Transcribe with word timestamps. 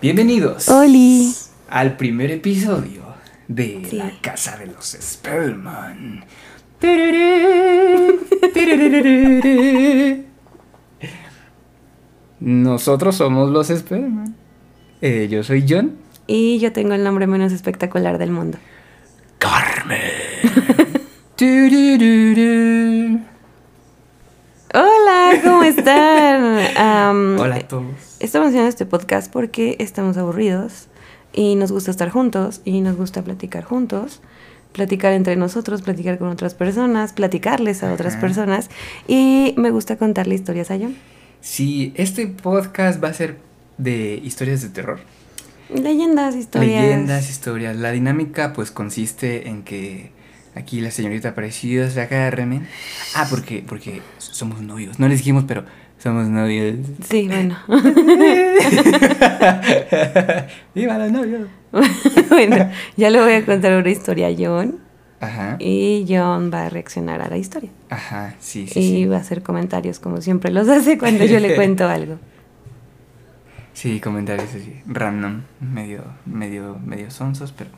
Bienvenidos 0.00 0.68
Oli. 0.68 1.34
al 1.68 1.96
primer 1.96 2.30
episodio 2.30 3.02
de 3.48 3.86
Sí. 3.88 3.96
La 3.96 4.10
Casa 4.22 4.56
de 4.56 4.66
los 4.66 4.96
Spellman. 4.98 6.24
Nosotros 12.40 13.16
somos 13.16 13.50
los 13.50 13.68
Spellman. 13.68 14.34
Eh, 15.02 15.28
yo 15.30 15.42
soy 15.42 15.64
John. 15.68 15.96
Y 16.26 16.58
yo 16.58 16.72
tengo 16.72 16.94
el 16.94 17.04
nombre 17.04 17.26
menos 17.26 17.52
espectacular 17.52 18.18
del 18.18 18.30
mundo. 18.30 18.58
Carmen. 19.38 20.00
Hola, 24.72 25.40
¿cómo 25.42 25.62
están? 25.64 27.38
Hola 27.38 27.56
a 27.56 27.68
todos. 27.68 28.09
Estamos 28.20 28.48
haciendo 28.48 28.68
este 28.68 28.84
podcast 28.84 29.32
porque 29.32 29.76
estamos 29.78 30.18
aburridos 30.18 30.88
y 31.32 31.54
nos 31.54 31.72
gusta 31.72 31.90
estar 31.90 32.10
juntos 32.10 32.60
y 32.66 32.82
nos 32.82 32.98
gusta 32.98 33.24
platicar 33.24 33.64
juntos, 33.64 34.20
platicar 34.72 35.14
entre 35.14 35.36
nosotros, 35.36 35.80
platicar 35.80 36.18
con 36.18 36.28
otras 36.28 36.52
personas, 36.52 37.14
platicarles 37.14 37.82
a 37.82 37.90
otras 37.94 38.12
Ajá. 38.12 38.20
personas 38.20 38.68
y 39.08 39.54
me 39.56 39.70
gusta 39.70 39.96
contarle 39.96 40.34
historias 40.34 40.70
a 40.70 40.76
John. 40.76 40.96
Sí, 41.40 41.94
este 41.96 42.26
podcast 42.26 43.02
va 43.02 43.08
a 43.08 43.14
ser 43.14 43.38
de 43.78 44.20
historias 44.22 44.60
de 44.60 44.68
terror. 44.68 45.00
Leyendas, 45.74 46.36
historias. 46.36 46.84
Leyendas, 46.84 47.30
historias. 47.30 47.74
La 47.74 47.90
dinámica 47.90 48.52
pues 48.52 48.70
consiste 48.70 49.48
en 49.48 49.62
que 49.62 50.12
aquí 50.54 50.82
la 50.82 50.90
señorita 50.90 51.34
Preciosa 51.34 52.06
Carmen. 52.06 52.68
Ah, 53.14 53.26
porque, 53.30 53.64
porque 53.66 54.02
somos 54.18 54.60
novios. 54.60 54.98
No 54.98 55.08
les 55.08 55.20
dijimos, 55.20 55.44
pero 55.48 55.64
somos 56.02 56.28
novios. 56.28 56.76
Sí, 57.08 57.28
bueno. 57.28 57.56
¡Viva 60.74 60.98
los 60.98 61.12
novios! 61.12 61.48
bueno, 62.30 62.70
ya 62.96 63.10
le 63.10 63.20
voy 63.20 63.32
a 63.34 63.44
contar 63.44 63.78
una 63.78 63.90
historia 63.90 64.28
a 64.28 64.34
John 64.36 64.78
Ajá. 65.20 65.56
y 65.60 66.06
John 66.08 66.50
va 66.52 66.66
a 66.66 66.68
reaccionar 66.70 67.20
a 67.20 67.28
la 67.28 67.36
historia. 67.36 67.70
Ajá, 67.90 68.34
sí, 68.40 68.66
sí, 68.66 68.80
y 68.80 68.82
sí. 68.82 69.04
va 69.06 69.18
a 69.18 69.20
hacer 69.20 69.42
comentarios 69.42 70.00
como 70.00 70.20
siempre 70.20 70.50
los 70.50 70.68
hace 70.68 70.98
cuando 70.98 71.24
yo 71.26 71.38
le 71.38 71.54
cuento 71.56 71.86
algo. 71.86 72.18
Sí, 73.74 74.00
comentarios 74.00 74.48
así, 74.48 74.80
random, 74.86 75.42
medio, 75.60 76.02
medio, 76.26 76.78
medio 76.84 77.10
sonsos, 77.10 77.52
pero. 77.52 77.70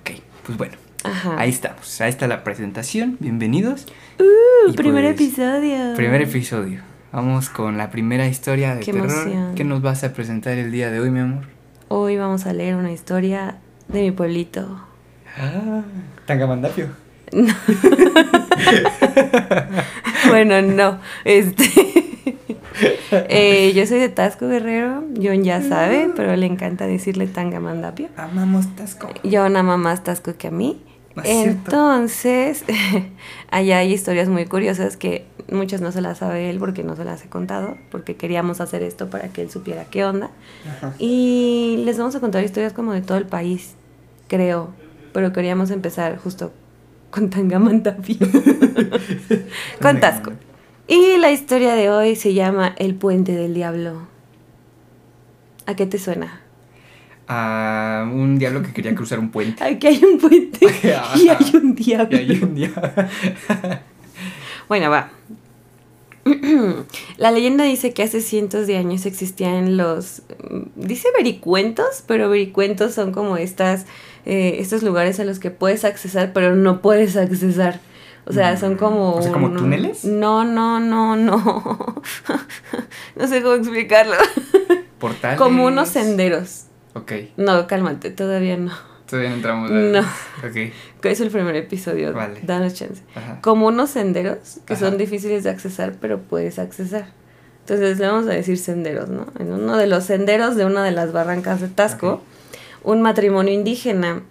Ok, 0.00 0.20
pues 0.46 0.58
bueno. 0.58 0.74
Ajá. 1.02 1.34
Ahí 1.38 1.50
estamos. 1.50 2.00
Ahí 2.00 2.10
está 2.10 2.28
la 2.28 2.44
presentación. 2.44 3.16
Bienvenidos. 3.20 3.86
Uh, 4.18 4.70
Y 4.70 4.72
primer 4.74 5.04
pues, 5.04 5.20
episodio. 5.20 5.94
Primer 5.96 6.22
episodio. 6.22 6.93
Vamos 7.14 7.48
con 7.48 7.78
la 7.78 7.90
primera 7.92 8.26
historia 8.26 8.74
de 8.74 8.80
Qué 8.80 8.92
terror. 8.92 9.08
emoción. 9.08 9.54
¿Qué 9.54 9.62
nos 9.62 9.80
vas 9.82 10.02
a 10.02 10.12
presentar 10.12 10.58
el 10.58 10.72
día 10.72 10.90
de 10.90 10.98
hoy, 10.98 11.10
mi 11.12 11.20
amor? 11.20 11.44
Hoy 11.86 12.16
vamos 12.16 12.44
a 12.44 12.52
leer 12.52 12.74
una 12.74 12.90
historia 12.90 13.58
de 13.86 14.02
mi 14.02 14.10
pueblito. 14.10 14.80
Ah, 15.38 15.82
Tangamandapio. 16.26 16.88
bueno, 20.28 20.60
no. 20.62 20.98
Este. 21.24 21.64
Eh, 23.28 23.72
yo 23.76 23.86
soy 23.86 24.00
de 24.00 24.08
Tasco 24.08 24.48
Guerrero. 24.48 25.04
John 25.22 25.44
ya 25.44 25.62
sabe, 25.62 26.10
pero 26.16 26.34
le 26.34 26.46
encanta 26.46 26.88
decirle 26.88 27.28
Tangamandapio. 27.28 28.08
Amamos 28.16 28.74
Tasco. 28.74 29.08
John 29.22 29.56
ama 29.56 29.76
más 29.76 30.02
Tasco 30.02 30.36
que 30.36 30.48
a 30.48 30.50
mí. 30.50 30.82
No 31.14 31.22
cierto. 31.22 31.52
Entonces, 31.70 32.64
allá 33.52 33.78
hay 33.78 33.92
historias 33.92 34.28
muy 34.28 34.46
curiosas 34.46 34.96
que 34.96 35.24
muchas 35.50 35.80
no 35.80 35.92
se 35.92 36.00
las 36.00 36.18
sabe 36.18 36.50
él 36.50 36.58
porque 36.58 36.82
no 36.82 36.96
se 36.96 37.04
las 37.04 37.24
he 37.24 37.28
contado, 37.28 37.76
porque 37.90 38.16
queríamos 38.16 38.60
hacer 38.60 38.82
esto 38.82 39.10
para 39.10 39.28
que 39.28 39.42
él 39.42 39.50
supiera 39.50 39.84
qué 39.84 40.04
onda. 40.04 40.30
Ajá. 40.68 40.94
Y 40.98 41.82
les 41.84 41.98
vamos 41.98 42.14
a 42.14 42.20
contar 42.20 42.44
historias 42.44 42.72
como 42.72 42.92
de 42.92 43.02
todo 43.02 43.18
el 43.18 43.26
país, 43.26 43.74
creo. 44.28 44.70
Pero 45.12 45.32
queríamos 45.32 45.70
empezar 45.70 46.18
justo 46.18 46.52
con 47.10 47.30
Tangamandapio. 47.30 48.16
con 49.80 50.00
Tasco. 50.00 50.32
Y 50.88 51.16
la 51.18 51.30
historia 51.30 51.74
de 51.74 51.88
hoy 51.88 52.16
se 52.16 52.34
llama 52.34 52.74
El 52.76 52.94
Puente 52.94 53.32
del 53.32 53.54
Diablo. 53.54 54.08
¿A 55.66 55.76
qué 55.76 55.86
te 55.86 55.98
suena? 55.98 56.40
A 57.26 58.06
un 58.12 58.38
diablo 58.38 58.62
que 58.62 58.72
quería 58.72 58.94
cruzar 58.94 59.18
un 59.18 59.30
puente. 59.30 59.64
Aquí 59.64 59.86
hay 59.86 60.04
un 60.04 60.18
puente 60.18 60.66
y 61.16 61.28
hay 61.28 61.52
un 61.54 61.74
diablo. 61.74 62.16
Y 62.16 62.20
hay 62.20 62.42
un 62.42 62.54
diablo. 62.54 62.92
Bueno, 64.68 64.90
va. 64.90 65.10
La 67.18 67.30
leyenda 67.30 67.64
dice 67.64 67.92
que 67.92 68.02
hace 68.02 68.20
cientos 68.20 68.66
de 68.66 68.76
años 68.76 69.06
existían 69.06 69.76
los, 69.76 70.22
mm, 70.50 70.62
dice 70.76 71.08
vericuentos, 71.16 72.02
pero 72.06 72.28
vericuentos 72.30 72.94
son 72.94 73.12
como 73.12 73.36
estas, 73.36 73.86
eh, 74.24 74.56
estos 74.60 74.82
lugares 74.82 75.20
a 75.20 75.24
los 75.24 75.38
que 75.38 75.50
puedes 75.50 75.84
accesar, 75.84 76.32
pero 76.32 76.56
no 76.56 76.80
puedes 76.80 77.16
accesar. 77.16 77.80
O 78.26 78.32
sea, 78.32 78.56
son 78.56 78.76
como... 78.76 79.16
O 79.16 79.22
sea, 79.22 79.32
¿como 79.32 79.46
un- 79.48 79.56
túneles? 79.56 80.04
No, 80.06 80.44
no, 80.44 80.80
no, 80.80 81.14
no. 81.14 82.02
no 83.16 83.28
sé 83.28 83.42
cómo 83.42 83.54
explicarlo. 83.54 84.14
Portales. 84.98 85.38
Como 85.38 85.66
unos 85.66 85.88
senderos. 85.90 86.64
Ok, 86.94 87.12
No, 87.36 87.66
cálmate, 87.66 88.10
todavía 88.10 88.56
no. 88.56 88.72
Todavía 89.08 89.30
no 89.30 89.36
entramos. 89.36 89.70
a- 89.70 89.74
No. 89.74 90.00
Ok, 90.00 90.72
Es 91.04 91.20
el 91.20 91.30
primer 91.30 91.56
episodio. 91.56 92.12
Vale. 92.12 92.40
Danos 92.42 92.74
chance. 92.74 93.02
ajá. 93.14 93.40
como 93.42 93.66
unos 93.68 93.90
senderos 93.90 94.58
que 94.66 94.74
Ajá. 94.74 94.86
son 94.86 94.98
difíciles 94.98 95.44
de 95.44 95.50
accesar, 95.50 95.94
pero 96.00 96.20
puedes 96.20 96.58
accesar. 96.58 97.06
Entonces 97.60 97.98
le 97.98 98.06
vamos 98.06 98.26
a 98.26 98.30
decir 98.32 98.58
senderos, 98.58 99.08
¿no? 99.08 99.26
En 99.38 99.52
uno 99.52 99.76
de 99.76 99.86
los 99.86 100.04
senderos 100.04 100.54
de 100.56 100.64
una 100.66 100.84
de 100.84 100.90
las 100.92 101.12
barrancas 101.12 101.60
de 101.60 101.68
Tasco, 101.68 102.22
un 102.82 103.00
matrimonio 103.00 103.52
indígena 103.54 104.22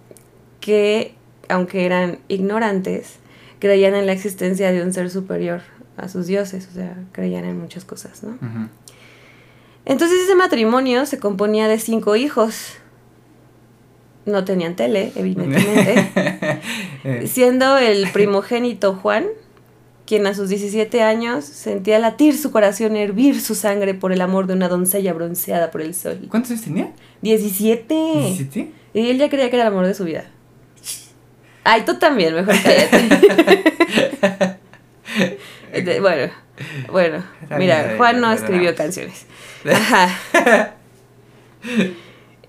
que, 0.60 1.14
aunque 1.48 1.84
eran 1.86 2.18
ignorantes, 2.28 3.16
creían 3.58 3.94
en 3.94 4.06
la 4.06 4.12
existencia 4.12 4.70
de 4.70 4.82
un 4.82 4.92
ser 4.92 5.10
superior 5.10 5.62
a 5.96 6.08
sus 6.08 6.26
dioses, 6.26 6.68
o 6.70 6.74
sea, 6.74 6.96
creían 7.12 7.44
en 7.44 7.58
muchas 7.58 7.84
cosas, 7.84 8.22
¿no? 8.22 8.38
Entonces 9.84 10.20
ese 10.24 10.34
matrimonio 10.34 11.04
se 11.06 11.18
componía 11.18 11.68
de 11.68 11.78
cinco 11.78 12.16
hijos. 12.16 12.74
No 14.26 14.44
tenían 14.44 14.74
tele, 14.76 15.12
evidentemente. 15.16 16.60
Siendo 17.26 17.78
el 17.78 18.10
primogénito 18.10 18.94
Juan, 18.94 19.26
quien 20.06 20.26
a 20.26 20.34
sus 20.34 20.48
17 20.48 21.02
años 21.02 21.44
sentía 21.44 21.98
latir 21.98 22.36
su 22.36 22.50
corazón, 22.50 22.96
hervir 22.96 23.40
su 23.40 23.54
sangre 23.54 23.94
por 23.94 24.12
el 24.12 24.20
amor 24.20 24.46
de 24.46 24.54
una 24.54 24.68
doncella 24.68 25.12
bronceada 25.12 25.70
por 25.70 25.82
el 25.82 25.94
sol. 25.94 26.26
¿Cuántos 26.30 26.52
años 26.52 26.64
tenía? 26.64 26.92
17. 27.22 27.94
¿17? 27.94 28.68
Y 28.94 29.10
él 29.10 29.18
ya 29.18 29.28
creía 29.28 29.50
que 29.50 29.56
era 29.56 29.66
el 29.66 29.72
amor 29.72 29.86
de 29.86 29.94
su 29.94 30.04
vida. 30.04 30.24
Ay, 31.64 31.82
tú 31.86 31.98
también, 31.98 32.34
mejor 32.34 32.54
cállate. 32.62 33.08
Bueno, 36.00 36.32
bueno, 36.88 37.24
mira, 37.58 37.94
Juan 37.96 38.20
no 38.20 38.32
escribió 38.32 38.76
canciones. 38.76 39.26
Ajá. 39.68 40.08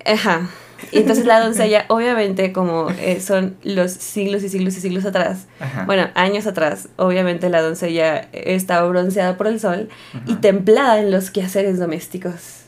Ajá. 0.05 0.49
Y 0.91 0.99
entonces 0.99 1.25
la 1.25 1.39
doncella, 1.39 1.85
obviamente, 1.89 2.51
como 2.53 2.89
eh, 2.91 3.19
son 3.21 3.55
los 3.63 3.91
siglos 3.91 4.43
y 4.43 4.49
siglos 4.49 4.75
y 4.77 4.81
siglos 4.81 5.05
atrás, 5.05 5.47
Ajá. 5.59 5.85
bueno, 5.85 6.09
años 6.15 6.47
atrás, 6.47 6.89
obviamente 6.97 7.49
la 7.49 7.61
doncella 7.61 8.27
estaba 8.33 8.87
bronceada 8.87 9.37
por 9.37 9.47
el 9.47 9.59
sol 9.59 9.89
y 10.27 10.35
templada 10.35 10.99
en 10.99 11.11
los 11.11 11.31
quehaceres 11.31 11.79
domésticos. 11.79 12.63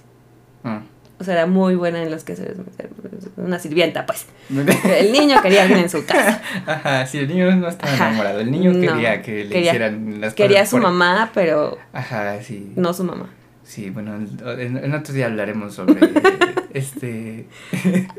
Mm. 0.64 0.78
O 1.20 1.24
sea, 1.24 1.34
era 1.34 1.46
muy 1.48 1.74
buena 1.76 2.04
en 2.04 2.12
los 2.12 2.24
quehaceres 2.24 2.58
domésticos. 2.58 2.92
Una 3.38 3.58
sirvienta, 3.60 4.06
pues. 4.06 4.26
El 4.50 5.12
niño 5.12 5.42
quería 5.42 5.64
alguien 5.64 5.80
en 5.80 5.90
su 5.90 6.06
casa. 6.06 6.42
Ajá, 6.66 7.06
sí, 7.08 7.18
el 7.20 7.28
niño 7.28 7.56
no 7.56 7.68
estaba 7.68 7.92
Ajá. 7.92 8.08
enamorado. 8.10 8.40
El 8.40 8.52
niño 8.52 8.72
No. 8.74 8.80
quería 8.94 9.22
que 9.22 9.44
le 9.46 9.50
Quería- 9.50 9.72
hicieran 9.72 10.22
las 10.22 10.34
Quería 10.36 10.60
a 10.60 10.62
cosas 10.62 10.70
su 10.70 10.76
por- 10.78 10.84
mamá, 10.84 11.32
pero 11.34 11.78
Ajá, 11.94 12.42
sí. 12.44 12.72
no 12.76 12.94
su 12.94 13.04
mamá. 13.04 13.30
Sí, 13.68 13.90
bueno, 13.90 14.16
en, 14.16 14.78
en 14.78 14.94
otro 14.94 15.14
día 15.14 15.26
hablaremos 15.26 15.74
sobre 15.76 16.00
este. 16.74 17.48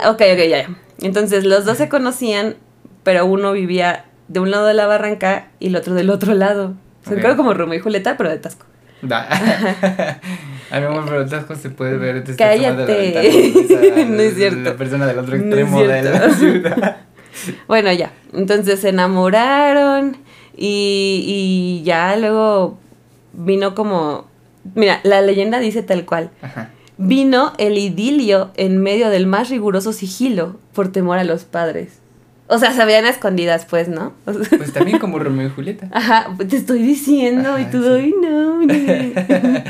Ok, 0.06 0.20
ok, 0.32 0.38
ya, 0.38 0.44
ya. 0.62 0.68
Entonces 1.00 1.44
los 1.44 1.64
dos 1.64 1.78
se 1.78 1.88
conocían, 1.88 2.56
pero 3.02 3.24
uno 3.24 3.52
vivía 3.52 4.04
de 4.28 4.40
un 4.40 4.50
lado 4.50 4.66
de 4.66 4.74
la 4.74 4.86
barranca 4.86 5.48
y 5.58 5.68
el 5.68 5.76
otro 5.76 5.94
del 5.94 6.10
otro 6.10 6.34
lado. 6.34 6.74
Son 7.04 7.14
Ok. 7.14 7.20
creo 7.20 7.36
como 7.36 7.54
Romeo 7.54 7.78
y 7.78 7.80
Julieta, 7.82 8.16
pero 8.18 8.28
de 8.30 8.36
Tasco. 8.38 8.66
A 9.10 10.18
mi 10.80 10.84
amor, 10.86 11.04
pero 11.08 11.24
Tasco 11.26 11.54
se 11.54 11.70
puede 11.70 11.96
ver 11.96 12.24
desde 12.24 12.36
Cállate. 12.36 12.76
la 12.76 12.84
ventana, 12.84 13.22
esa- 13.28 14.04
No 14.10 14.20
es 14.20 14.34
cierto. 14.34 14.60
La 14.70 14.76
persona 14.76 15.06
del 15.06 15.18
otro 15.18 15.34
No 15.36 15.42
extremo 15.44 15.82
de 15.82 16.02
la 16.02 16.30
ciudad. 16.34 16.96
Bueno, 17.68 17.90
ya. 17.92 18.10
Entonces 18.34 18.80
se 18.80 18.90
enamoraron 18.90 20.16
y, 20.56 21.80
y 21.80 21.82
ya 21.84 22.16
luego 22.16 22.78
vino 23.32 23.74
como... 23.74 24.27
Mira, 24.74 25.00
la 25.02 25.20
leyenda 25.20 25.58
dice 25.60 25.82
tal 25.82 26.04
cual. 26.04 26.30
Ajá. 26.42 26.70
Vino 26.96 27.52
el 27.58 27.78
idilio 27.78 28.50
en 28.56 28.78
medio 28.82 29.08
del 29.10 29.26
más 29.26 29.50
riguroso 29.50 29.92
sigilo 29.92 30.58
por 30.74 30.90
temor 30.90 31.18
a 31.18 31.24
los 31.24 31.44
padres. 31.44 32.00
O 32.48 32.58
sea, 32.58 32.72
se 32.72 32.84
veían 32.84 33.04
escondidas, 33.06 33.66
pues, 33.66 33.88
¿no? 33.88 34.14
O 34.26 34.32
sea, 34.32 34.58
Pues 34.58 34.72
también 34.72 34.98
como 34.98 35.18
Romeo 35.20 35.46
y 35.48 35.50
Julieta. 35.50 35.88
Ajá, 35.92 36.28
te 36.48 36.56
estoy 36.56 36.80
diciendo 36.82 37.58
y 37.58 37.66
tú, 37.66 37.82
sí. 37.82 37.88
ay, 37.88 38.14
no. 38.20 38.62
no". 38.66 39.62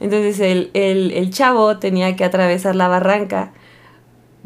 Entonces 0.00 0.40
el, 0.40 0.70
el, 0.74 1.12
el 1.12 1.30
chavo 1.30 1.78
tenía 1.78 2.16
que 2.16 2.24
atravesar 2.24 2.74
la 2.74 2.88
barranca 2.88 3.52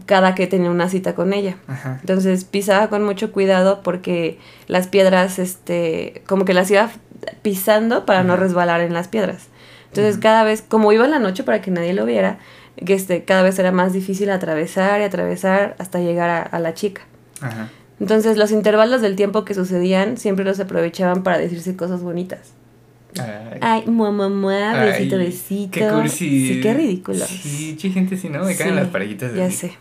cada 0.04 0.34
que 0.34 0.46
tenía 0.46 0.70
una 0.70 0.88
cita 0.90 1.14
con 1.14 1.32
ella. 1.32 1.56
Ajá. 1.66 1.98
Entonces 2.00 2.44
pisaba 2.44 2.88
con 2.88 3.04
mucho 3.04 3.32
cuidado 3.32 3.80
porque 3.82 4.38
las 4.66 4.86
piedras, 4.88 5.38
este, 5.38 6.22
como 6.26 6.44
que 6.44 6.52
las 6.52 6.70
iba 6.70 6.90
pisando 7.42 8.04
para 8.04 8.22
no 8.22 8.36
resbalar 8.36 8.82
en 8.82 8.92
las 8.92 9.08
piedras. 9.08 9.48
Entonces 9.96 10.20
cada 10.20 10.44
vez, 10.44 10.62
como 10.66 10.92
iba 10.92 11.04
en 11.04 11.10
la 11.10 11.18
noche 11.18 11.42
para 11.44 11.60
que 11.62 11.70
nadie 11.70 11.92
lo 11.94 12.04
viera, 12.04 12.38
que 12.84 12.94
este, 12.94 13.24
cada 13.24 13.42
vez 13.42 13.58
era 13.58 13.72
más 13.72 13.92
difícil 13.92 14.30
atravesar 14.30 15.00
y 15.00 15.04
atravesar 15.04 15.74
hasta 15.78 15.98
llegar 16.00 16.28
a, 16.30 16.42
a 16.42 16.58
la 16.58 16.74
chica. 16.74 17.02
Ajá. 17.40 17.68
Entonces 18.00 18.36
los 18.36 18.50
intervalos 18.50 19.00
del 19.00 19.16
tiempo 19.16 19.44
que 19.44 19.54
sucedían 19.54 20.18
siempre 20.18 20.44
los 20.44 20.60
aprovechaban 20.60 21.22
para 21.22 21.38
decirse 21.38 21.74
cosas 21.76 22.02
bonitas. 22.02 22.52
Ay. 23.18 23.58
Ay, 23.62 23.82
mua, 23.86 24.10
mua, 24.10 24.28
mua, 24.28 24.74
besito, 24.84 25.16
Ay, 25.16 25.24
besito. 25.26 25.70
Qué 25.70 25.88
cursi. 25.88 26.48
Sí, 26.54 26.60
qué 26.60 26.74
ridículo. 26.74 27.24
Sí, 27.26 27.76
gente, 27.78 28.18
sí, 28.18 28.28
¿no? 28.28 28.44
Me 28.44 28.54
caen 28.54 28.70
Sí, 28.70 28.76
las 28.76 28.88
parejitas. 28.88 29.34
Ya 29.34 29.46
así. 29.46 29.56
sé. 29.56 29.72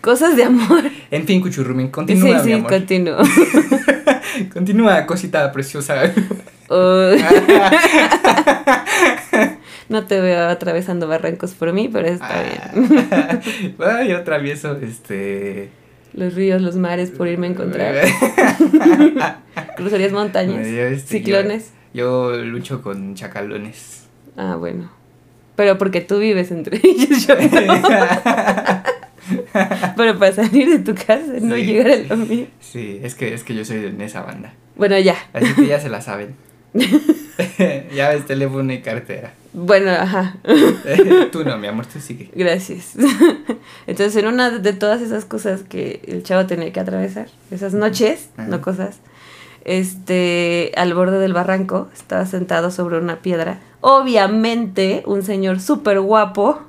Cosas 0.00 0.36
de 0.36 0.44
amor. 0.44 0.84
En 1.10 1.26
fin, 1.26 1.40
Cuchurrumin, 1.40 1.88
continúa, 1.88 2.28
sí, 2.28 2.34
mi 2.34 2.42
sí, 2.44 2.52
amor. 2.52 2.70
continúo. 2.70 3.16
Continúa, 4.54 5.04
cosita 5.04 5.50
preciosa. 5.52 6.00
No 9.86 10.06
te 10.06 10.18
veo 10.18 10.48
atravesando 10.48 11.06
barrancos 11.06 11.52
por 11.52 11.74
mí, 11.74 11.90
pero 11.92 12.08
está 12.08 12.42
bien. 12.42 12.88
bien. 12.88 13.76
Ay, 13.78 14.08
yo 14.08 14.16
atravieso, 14.16 14.78
este... 14.78 15.68
Los 16.14 16.34
ríos, 16.34 16.62
los 16.62 16.76
mares 16.76 17.10
por 17.10 17.28
irme 17.28 17.48
a 17.48 17.50
encontrar. 17.50 17.94
Cruzarías 19.76 20.12
montañas. 20.12 20.66
Yo, 20.66 20.82
este, 20.84 21.18
Ciclones. 21.18 21.72
Yo, 21.92 22.34
yo 22.34 22.44
lucho 22.44 22.80
con 22.80 23.14
chacalones. 23.14 24.06
Ah, 24.38 24.56
bueno. 24.56 24.90
Pero 25.54 25.76
porque 25.76 26.00
tú 26.00 26.18
vives 26.18 26.50
entre 26.50 26.80
ellos, 26.82 27.26
yo 27.26 27.34
no. 27.36 28.73
Pero 29.96 30.18
para 30.18 30.32
salir 30.32 30.68
de 30.68 30.78
tu 30.80 30.94
casa, 30.94 31.22
no 31.40 31.54
Sí. 31.54 31.64
llegar 31.64 31.90
a 31.92 31.96
lo 31.96 32.16
mío. 32.16 32.46
Sí, 32.60 33.00
es 33.02 33.14
que, 33.14 33.32
es 33.34 33.44
que 33.44 33.54
yo 33.54 33.64
soy 33.64 33.78
de 33.78 34.04
esa 34.04 34.22
banda. 34.22 34.52
Bueno, 34.76 34.98
ya. 34.98 35.16
Así 35.32 35.52
que 35.54 35.66
ya 35.66 35.80
se 35.80 35.88
la 35.88 36.00
saben. 36.00 36.34
ya 37.94 38.08
ves 38.10 38.26
teléfono 38.26 38.72
y 38.72 38.80
cartera. 38.82 39.32
Bueno, 39.52 39.90
ajá. 39.92 40.36
tú 41.30 41.44
no, 41.44 41.56
mi 41.58 41.68
amor, 41.68 41.86
tú 41.86 42.00
sigue. 42.00 42.30
Gracias. 42.34 42.94
Entonces, 43.86 44.16
en 44.16 44.26
una 44.26 44.50
de 44.50 44.72
todas 44.72 45.00
esas 45.00 45.24
cosas 45.24 45.62
que 45.62 46.00
el 46.08 46.24
chavo 46.24 46.46
tenía 46.46 46.72
que 46.72 46.80
atravesar, 46.80 47.28
esas 47.52 47.72
noches, 47.74 48.30
Ajá. 48.36 48.48
no 48.48 48.60
cosas, 48.60 48.98
este, 49.64 50.72
al 50.76 50.94
borde 50.94 51.18
del 51.20 51.32
barranco, 51.32 51.88
estaba 51.94 52.26
sentado 52.26 52.70
sobre 52.72 52.98
una 52.98 53.20
piedra. 53.20 53.60
Obviamente, 53.80 55.02
un 55.06 55.22
señor 55.22 55.60
súper 55.60 56.00
guapo, 56.00 56.60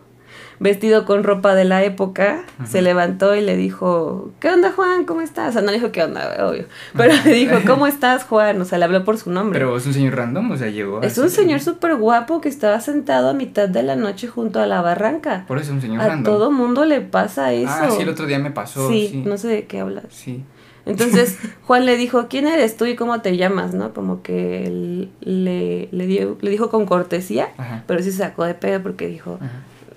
vestido 0.60 1.06
con 1.06 1.24
ropa 1.24 1.54
de 1.56 1.66
la 1.66 1.84
época, 1.84 2.44
Ajá. 2.58 2.66
se 2.68 2.82
levantó 2.82 3.36
y 3.36 3.42
le 3.42 3.58
dijo, 3.58 4.32
¿qué 4.40 4.50
onda, 4.50 4.72
Juan? 4.72 5.06
¿Cómo 5.06 5.22
estás? 5.22 5.50
O 5.50 5.54
sea, 5.54 5.62
no 5.62 5.68
le 5.72 5.78
dijo 5.78 5.92
qué 5.92 6.04
onda, 6.04 6.48
obvio. 6.48 6.66
Pero 6.96 7.14
le 7.26 7.34
dijo, 7.34 7.56
¿cómo 7.68 7.88
estás, 7.88 8.24
Juan? 8.24 8.62
O 8.62 8.66
sea, 8.66 8.78
le 8.78 8.86
habló 8.86 9.04
por 9.04 9.18
su 9.18 9.32
nombre. 9.32 9.60
Pero 9.60 9.76
es 9.76 9.86
un 9.86 9.94
señor 9.94 10.16
random, 10.16 10.52
o 10.52 10.58
sea, 10.58 10.70
llegó. 10.70 11.02
es 11.02 11.18
un 11.18 11.30
señor 11.30 11.60
súper 11.62 11.96
guapo 11.96 12.42
que 12.42 12.50
estaba 12.50 12.80
sentado 12.80 13.30
a 13.30 13.34
mitad 13.34 13.68
de 13.68 13.84
la 13.84 13.96
noche 13.96 14.28
junto 14.28 14.60
a 14.60 14.66
la 14.68 14.82
barranca. 14.82 15.44
Por 15.48 15.58
eso 15.58 15.68
es 15.72 15.76
un 15.76 15.82
señor 15.82 16.02
A 16.02 16.08
random. 16.08 16.24
todo 16.34 16.52
mundo 16.52 16.86
le 16.86 17.02
pasa 17.02 17.52
eso. 17.54 17.70
Ah, 17.72 17.90
sí, 17.92 18.02
el 18.02 18.10
otro 18.10 18.26
día 18.26 18.40
me 18.40 18.52
pasó. 18.52 18.90
Sí, 18.90 19.08
Sí, 19.12 19.24
no 19.26 19.38
sé 19.38 19.48
de 19.50 19.66
qué 19.66 19.80
hablas. 19.82 20.06
Sí. 20.10 20.44
Entonces 20.86 21.38
Juan 21.66 21.86
le 21.86 21.98
dijo, 21.98 22.28
¿quién 22.30 22.48
eres 22.48 22.78
tú 22.78 22.86
y 22.86 22.96
cómo 22.96 23.22
te 23.22 23.36
llamas? 23.38 23.74
¿No? 23.74 23.94
Como 23.94 24.22
que 24.22 24.66
él 24.66 25.10
le, 25.20 25.90
le, 25.92 26.06
dio, 26.06 26.38
le 26.42 26.50
dijo 26.52 26.70
con 26.70 26.86
cortesía, 26.86 27.50
Ajá. 27.58 27.84
pero 27.88 28.02
sí 28.04 28.12
se 28.12 28.20
sacó 28.20 28.44
de 28.46 28.54
pedo 28.54 28.82
porque 28.84 29.08
dijo, 29.08 29.40
Ajá. 29.42 29.52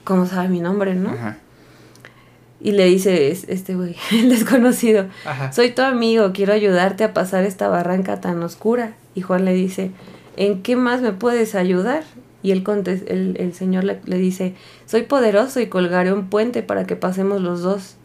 ¿Cómo 0.08 0.26
sabe 0.26 0.48
mi 0.48 0.60
nombre, 0.60 0.94
no? 0.94 1.10
Ajá. 1.10 1.36
Y 2.60 2.72
le 2.72 2.86
dice 2.86 3.30
es- 3.30 3.44
este 3.48 3.76
güey, 3.76 3.94
el 4.10 4.30
desconocido, 4.30 5.06
Ajá. 5.26 5.52
soy 5.52 5.70
tu 5.70 5.82
amigo, 5.82 6.32
quiero 6.32 6.52
ayudarte 6.54 7.04
a 7.04 7.12
pasar 7.14 7.44
esta 7.44 7.68
barranca 7.68 8.20
tan 8.20 8.42
oscura. 8.42 8.94
Y 9.14 9.20
Juan 9.20 9.44
le 9.44 9.52
dice, 9.52 9.90
¿en 10.36 10.62
qué 10.62 10.74
más 10.76 11.02
me 11.02 11.12
puedes 11.12 11.54
ayudar? 11.54 12.02
Y 12.42 12.52
él 12.52 12.64
el, 12.86 13.36
el 13.38 13.52
señor 13.52 13.84
le, 13.84 14.00
le 14.06 14.16
dice, 14.16 14.54
soy 14.86 15.02
poderoso 15.02 15.60
y 15.60 15.66
colgaré 15.66 16.12
un 16.12 16.30
puente 16.30 16.62
para 16.62 16.84
que 16.86 16.96
pasemos 16.96 17.42
los 17.42 17.60
dos. 17.62 17.96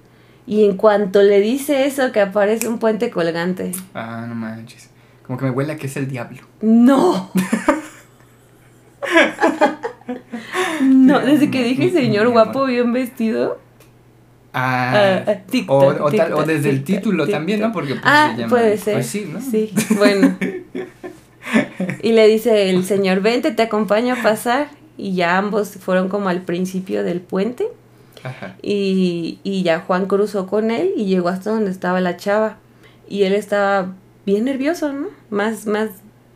Y 0.46 0.66
en 0.66 0.76
cuanto 0.76 1.22
le 1.22 1.40
dice 1.40 1.86
eso, 1.86 2.12
que 2.12 2.20
aparece 2.20 2.68
un 2.68 2.80
puente 2.80 3.10
colgante. 3.12 3.72
Ah, 3.94 4.26
no 4.28 4.36
manches. 4.36 4.90
Como 5.26 5.40
que 5.40 5.46
me 5.46 5.52
huele 5.52 5.74
a 5.74 5.78
que 5.78 5.88
es 5.88 5.96
el 5.96 6.10
diablo. 6.10 6.42
¡No! 6.62 7.32
no, 10.82 11.20
desde 11.20 11.50
que 11.52 11.64
dije 11.64 11.92
señor 11.92 12.30
guapo 12.30 12.66
bien 12.66 12.94
vestido. 12.94 13.60
Ah, 14.56 15.24
Ah, 15.26 15.32
ah, 15.32 15.64
o, 15.68 15.78
o, 15.78 15.94
tal- 15.94 16.02
o 16.04 16.12
tic-tac, 16.12 16.46
desde 16.46 16.70
el 16.70 16.84
título 16.84 17.28
también, 17.28 17.60
¿no? 17.60 17.72
Porque 17.72 17.96
pues, 17.96 18.02
Ah, 18.06 18.32
se 18.36 18.42
llama- 18.42 18.50
puede 18.52 18.78
ser. 18.78 18.94
Pues 18.96 19.08
sí, 19.08 19.28
¿no? 19.32 19.42
Sí, 19.42 19.72
bueno. 19.98 20.38
Y 22.02 22.12
le 22.14 22.28
dice 22.28 22.70
el 22.70 22.84
señor, 22.86 23.22
vente, 23.22 23.52
te 23.52 23.64
acompaño 23.64 24.14
a 24.16 24.22
pasar. 24.24 24.68
Y 24.98 25.14
ya 25.16 25.38
ambos 25.38 25.70
fueron 25.72 26.08
como 26.08 26.30
al 26.30 26.42
principio 26.44 27.04
del 27.04 27.20
puente. 27.20 27.68
Ajá. 28.24 28.56
Y, 28.62 29.40
y 29.44 29.64
ya 29.64 29.80
Juan 29.80 30.06
cruzó 30.06 30.46
con 30.48 30.70
él 30.72 30.92
y 30.96 31.06
llegó 31.06 31.30
hasta 31.30 31.50
donde 31.50 31.72
estaba 31.72 32.00
la 32.00 32.16
chava. 32.16 32.58
Y 33.10 33.24
él 33.24 33.34
estaba 33.34 33.94
bien 34.26 34.46
nervioso, 34.46 34.94
¿no? 34.94 35.08
Más, 35.30 35.66
más 35.66 35.90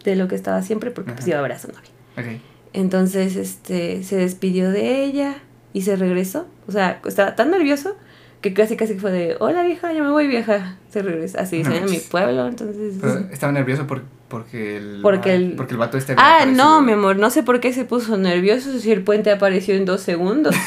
de 0.03 0.15
lo 0.15 0.27
que 0.27 0.35
estaba 0.35 0.62
siempre 0.63 0.91
porque 0.91 1.12
pues 1.12 1.21
Ajá. 1.24 1.29
iba 1.29 1.39
a 1.39 1.41
ver 1.44 1.51
a 1.53 1.59
su 1.59 1.68
novia. 1.68 2.39
Entonces, 2.74 3.36
este, 3.36 4.04
se 4.04 4.16
despidió 4.18 4.69
de 4.72 5.04
ella 5.04 5.36
y 5.74 5.81
se 5.84 5.96
regresó. 5.96 6.48
O 6.68 6.72
sea, 6.72 7.00
estaba 7.06 7.36
tan 7.36 7.52
nervioso 7.52 7.96
que 8.42 8.54
casi 8.54 8.75
casi 8.78 8.96
fue 8.96 9.12
de, 9.12 9.36
hola 9.40 9.64
vieja, 9.64 9.92
ya 9.94 10.04
me 10.04 10.10
voy 10.12 10.28
vieja. 10.28 10.78
Se 10.92 11.02
regresa, 11.02 11.42
así 11.42 11.64
No 11.64 11.72
mi 11.90 11.98
pueblo, 12.00 12.48
entonces... 12.48 12.96
Pero 13.02 13.19
estaba 13.31 13.52
nervioso 13.52 13.88
por, 13.88 14.04
porque 14.28 14.78
el. 14.78 15.00
Porque 15.02 15.34
el- 15.36 15.54
Porque 15.56 15.74
el 15.74 15.78
vato 15.78 15.98
este. 15.98 16.16
Ah, 16.18 16.46
no, 16.48 16.81
mi 16.81 16.94
amor, 16.94 17.18
no 17.18 17.30
sé 17.30 17.44
por 17.44 17.60
qué 17.60 17.74
se 17.74 17.86
puso 17.86 18.18
nervioso 18.18 18.78
si 18.80 18.92
el 18.92 19.02
puente 19.04 19.31
apareció 19.31 19.75
en 19.75 19.86
dos 19.86 20.02
segundos. 20.02 20.56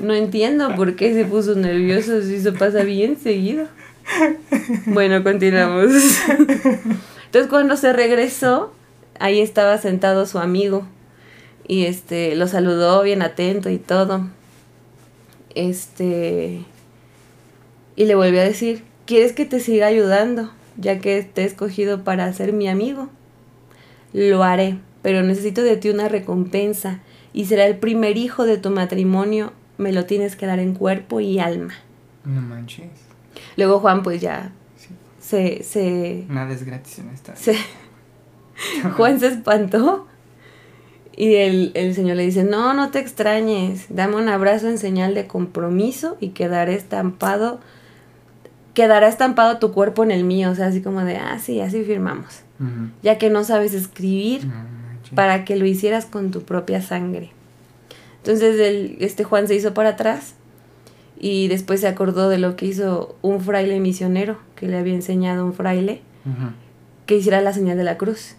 No 0.00 0.12
entiendo 0.12 0.74
por 0.76 0.96
qué 0.96 1.14
se 1.14 1.24
puso 1.24 1.54
nervioso 1.54 2.20
si 2.20 2.34
eso 2.34 2.52
pasa 2.52 2.82
bien 2.82 3.16
seguido. 3.18 3.68
Bueno, 4.86 5.22
continuamos. 5.22 5.92
Entonces 6.28 7.48
cuando 7.48 7.76
se 7.76 7.92
regresó, 7.92 8.72
ahí 9.18 9.40
estaba 9.40 9.78
sentado 9.78 10.26
su 10.26 10.38
amigo 10.38 10.86
y 11.66 11.84
este 11.86 12.34
lo 12.36 12.46
saludó 12.48 13.02
bien 13.02 13.22
atento 13.22 13.70
y 13.70 13.78
todo. 13.78 14.26
Este 15.54 16.64
y 17.96 18.04
le 18.06 18.14
volvió 18.16 18.40
a 18.40 18.44
decir, 18.44 18.82
¿quieres 19.06 19.32
que 19.32 19.44
te 19.44 19.60
siga 19.60 19.86
ayudando? 19.86 20.50
Ya 20.76 20.98
que 20.98 21.22
te 21.22 21.42
he 21.42 21.44
escogido 21.44 22.02
para 22.02 22.32
ser 22.32 22.52
mi 22.52 22.68
amigo. 22.68 23.08
Lo 24.12 24.42
haré, 24.42 24.78
pero 25.02 25.22
necesito 25.22 25.62
de 25.62 25.76
ti 25.76 25.90
una 25.90 26.08
recompensa 26.08 27.00
y 27.32 27.44
será 27.46 27.66
el 27.66 27.76
primer 27.78 28.16
hijo 28.16 28.44
de 28.46 28.58
tu 28.58 28.70
matrimonio. 28.70 29.52
Me 29.78 29.92
lo 29.92 30.04
tienes 30.06 30.34
que 30.36 30.46
dar 30.46 30.58
en 30.58 30.74
cuerpo 30.74 31.20
y 31.20 31.38
alma. 31.38 31.74
No 32.24 32.40
manches. 32.40 32.90
Luego 33.56 33.78
Juan 33.80 34.02
pues 34.02 34.20
ya 34.20 34.50
Sí. 34.76 34.88
se, 35.20 35.62
se, 35.62 36.24
Nada 36.28 36.52
es 36.52 36.64
gratis 36.64 36.98
en 36.98 37.10
esta. 37.10 37.36
se- 37.36 37.56
Juan 38.96 39.20
se 39.20 39.28
espantó 39.28 40.06
y 41.16 41.34
el, 41.34 41.70
el 41.74 41.94
señor 41.94 42.16
le 42.16 42.24
dice, 42.24 42.44
no, 42.44 42.74
no 42.74 42.90
te 42.90 42.98
extrañes, 42.98 43.86
dame 43.88 44.16
un 44.16 44.28
abrazo 44.28 44.68
en 44.68 44.78
señal 44.78 45.14
de 45.14 45.26
compromiso 45.26 46.16
y 46.20 46.30
quedaré 46.30 46.74
estampado, 46.74 47.60
quedará 48.74 49.06
estampado 49.08 49.58
tu 49.58 49.72
cuerpo 49.72 50.02
en 50.02 50.10
el 50.10 50.24
mío, 50.24 50.50
o 50.50 50.54
sea, 50.54 50.66
así 50.66 50.82
como 50.82 51.04
de, 51.04 51.16
ah, 51.16 51.38
sí, 51.38 51.60
así 51.60 51.84
firmamos, 51.84 52.40
ya 53.02 53.18
que 53.18 53.30
no 53.30 53.44
sabes 53.44 53.74
escribir, 53.74 54.50
para 55.14 55.44
que 55.44 55.54
lo 55.54 55.66
hicieras 55.66 56.06
con 56.06 56.32
tu 56.32 56.42
propia 56.42 56.82
sangre. 56.82 57.30
Entonces 58.18 58.58
el, 58.58 58.96
este 59.00 59.22
Juan 59.22 59.46
se 59.46 59.54
hizo 59.54 59.74
para 59.74 59.90
atrás 59.90 60.34
y 61.20 61.46
después 61.48 61.80
se 61.80 61.86
acordó 61.86 62.28
de 62.28 62.38
lo 62.38 62.56
que 62.56 62.66
hizo 62.66 63.16
un 63.22 63.40
fraile 63.40 63.78
misionero 63.78 64.38
que 64.56 64.66
le 64.66 64.78
había 64.78 64.94
enseñado 64.94 65.42
a 65.42 65.44
un 65.44 65.52
fraile 65.52 66.00
que 67.06 67.16
hiciera 67.16 67.40
la 67.40 67.52
señal 67.52 67.76
de 67.76 67.84
la 67.84 67.98
cruz. 67.98 68.34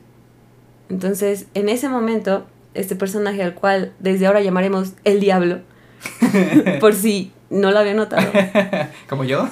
Entonces, 0.90 1.46
en 1.54 1.70
ese 1.70 1.88
momento, 1.88 2.46
este 2.76 2.96
personaje 2.96 3.42
al 3.44 3.54
cual 3.56 3.94
desde 4.00 4.28
ahora 4.28 4.42
llamaremos 4.42 4.94
el 5.04 5.20
diablo, 5.20 5.60
por 6.80 6.94
si 6.94 7.32
no 7.50 7.72
lo 7.72 7.80
había 7.80 7.94
notado, 7.94 8.32
Como 9.10 9.24
yo. 9.24 9.50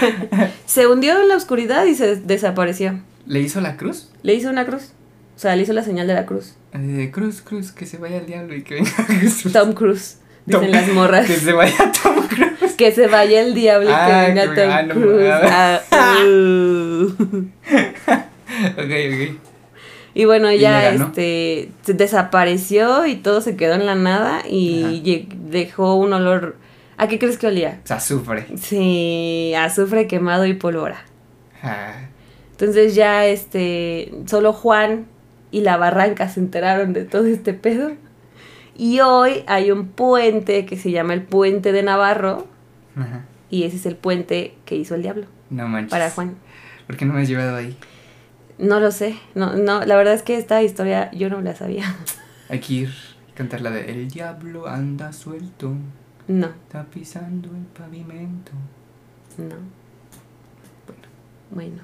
se 0.66 0.86
hundió 0.86 1.20
en 1.20 1.28
la 1.28 1.36
oscuridad 1.36 1.84
y 1.86 1.94
se 1.94 2.06
des- 2.06 2.26
desapareció. 2.26 3.00
¿Le 3.26 3.40
hizo 3.40 3.60
la 3.60 3.76
cruz? 3.76 4.10
Le 4.22 4.34
hizo 4.34 4.50
una 4.50 4.64
cruz. 4.66 4.92
O 5.36 5.38
sea, 5.38 5.56
le 5.56 5.62
hizo 5.62 5.72
la 5.72 5.82
señal 5.82 6.06
de 6.06 6.14
la 6.14 6.26
cruz. 6.26 6.54
De 6.72 7.10
cruz, 7.10 7.40
cruz, 7.42 7.72
que 7.72 7.86
se 7.86 7.98
vaya 7.98 8.18
el 8.18 8.26
diablo 8.26 8.54
y 8.54 8.62
que 8.62 8.74
venga 8.76 8.90
Jesús. 8.90 9.52
Tom 9.52 9.72
Cruise, 9.72 10.18
dicen 10.46 10.62
Tom- 10.62 10.70
las 10.70 10.88
morras. 10.88 11.26
Que 11.26 11.36
se 11.36 11.52
vaya 11.52 11.76
Tom 12.02 12.26
Cruise. 12.28 12.74
Que 12.76 12.92
se 12.92 13.06
vaya 13.08 13.40
el 13.40 13.54
diablo 13.54 13.90
y 13.90 13.92
Ah, 13.92 14.06
que 14.26 14.32
venga 14.32 14.54
que- 14.54 14.60
Tom 14.60 14.70
ah, 14.70 14.84
Cruise. 14.92 15.30
ah. 15.32 15.80
Ah, 15.90 16.16
uh. 16.24 17.14
Ok, 18.76 18.90
ok. 19.12 19.53
Y 20.14 20.24
bueno, 20.26 20.50
Y 20.52 20.56
ella 20.56 20.80
ganó. 20.92 21.06
este, 21.06 21.70
se 21.82 21.94
desapareció 21.94 23.04
y 23.06 23.16
todo 23.16 23.40
se 23.40 23.56
quedó 23.56 23.74
en 23.74 23.84
la 23.86 23.94
nada 23.96 24.42
y 24.48 25.26
dejó 25.48 25.94
un 25.96 26.12
olor... 26.12 26.56
¿A 26.96 27.08
qué 27.08 27.18
crees 27.18 27.38
que 27.38 27.48
olía? 27.48 27.80
Sufre. 27.98 28.46
Sí, 28.56 29.52
azufre 29.58 30.06
quemado 30.06 30.46
y 30.46 30.54
pólvora. 30.54 31.04
Ah, 31.62 31.94
Entonces 32.52 32.94
ya 32.94 33.26
este, 33.26 34.12
solo 34.26 34.52
Juan 34.52 35.06
y 35.50 35.62
la 35.62 35.76
barranca 35.76 36.28
se 36.28 36.38
enteraron 36.38 36.92
de 36.92 37.04
todo 37.04 37.26
este 37.26 37.52
pedo. 37.52 37.90
Y 38.76 39.00
hoy 39.00 39.42
hay 39.48 39.72
un 39.72 39.88
puente 39.88 40.66
que 40.66 40.76
se 40.76 40.92
llama 40.92 41.14
el 41.14 41.22
Puente 41.22 41.72
de 41.72 41.82
Navarro 41.82 42.46
ajá. 42.96 43.24
y 43.50 43.64
ese 43.64 43.76
es 43.76 43.86
el 43.86 43.96
puente 43.96 44.54
que 44.64 44.74
hizo 44.76 44.94
el 44.94 45.02
diablo 45.02 45.26
No 45.50 45.66
manches. 45.68 45.90
para 45.90 46.10
Juan. 46.10 46.36
¿Por 46.86 46.96
qué 46.96 47.04
no 47.04 47.14
me 47.14 47.22
has 47.22 47.28
llevado 47.28 47.56
ahí? 47.56 47.76
No 48.58 48.78
lo 48.80 48.90
sé, 48.92 49.16
no, 49.34 49.54
no, 49.54 49.84
la 49.84 49.96
verdad 49.96 50.14
es 50.14 50.22
que 50.22 50.36
esta 50.36 50.62
historia 50.62 51.10
yo 51.12 51.28
no 51.28 51.40
la 51.40 51.54
sabía. 51.56 51.94
Hay 52.48 52.60
que 52.60 52.72
ir 52.74 52.88
a 53.32 53.34
cantar 53.36 53.60
la 53.62 53.70
de 53.70 53.90
El 53.90 54.08
diablo 54.08 54.68
anda 54.68 55.12
suelto, 55.12 55.72
No, 56.28 56.46
está 56.46 56.84
pisando 56.84 57.48
el 57.50 57.64
pavimento. 57.66 58.52
no. 59.38 59.56
Bueno, 61.50 61.82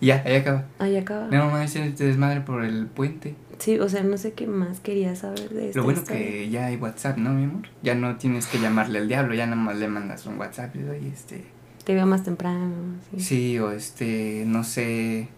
Y 0.00 0.06
ya, 0.06 0.22
ahí 0.26 0.36
acaba. 0.36 0.64
ahí 0.78 0.96
acaba. 0.96 1.28
No 1.28 1.50
más 1.50 1.74
este 1.76 2.04
desmadre 2.04 2.40
por 2.42 2.64
el 2.64 2.86
puente. 2.86 3.34
Sí, 3.58 3.78
o 3.78 3.88
sea, 3.88 4.02
no 4.02 4.18
sé 4.18 4.32
qué 4.34 4.46
más 4.46 4.80
quería 4.80 5.14
saber 5.16 5.48
de 5.50 5.68
esta 5.68 5.78
Lo 5.78 5.84
bueno 5.84 6.00
historia. 6.00 6.22
que 6.22 6.50
ya 6.50 6.66
hay 6.66 6.76
WhatsApp, 6.76 7.16
¿no, 7.16 7.30
mi 7.30 7.44
amor? 7.44 7.68
Ya 7.82 7.94
no 7.94 8.16
tienes 8.16 8.46
que 8.46 8.58
llamarle 8.58 8.98
al 8.98 9.08
diablo, 9.08 9.34
ya 9.34 9.46
nada 9.46 9.56
más 9.56 9.76
le 9.76 9.88
mandas 9.88 10.26
un 10.26 10.38
WhatsApp 10.38 10.74
y 10.76 11.06
este... 11.08 11.44
Te 11.86 11.94
veo 11.94 12.04
más 12.04 12.24
temprano. 12.24 12.74
Sí. 13.12 13.20
Sí, 13.20 13.58
o 13.60 13.70
este, 13.70 14.42
no 14.44 14.64
sé, 14.64 15.28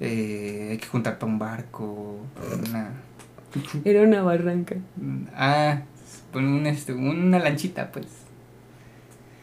eh, 0.00 0.68
hay 0.72 0.78
que 0.78 0.86
juntar 0.88 1.16
para 1.16 1.30
un 1.30 1.38
barco, 1.38 2.16
una... 2.68 2.90
Era 3.84 4.02
una 4.02 4.20
barranca. 4.22 4.74
Ah, 5.32 5.82
pon 6.32 6.46
un, 6.46 6.66
este, 6.66 6.92
una 6.92 7.38
lanchita, 7.38 7.92
pues. 7.92 8.06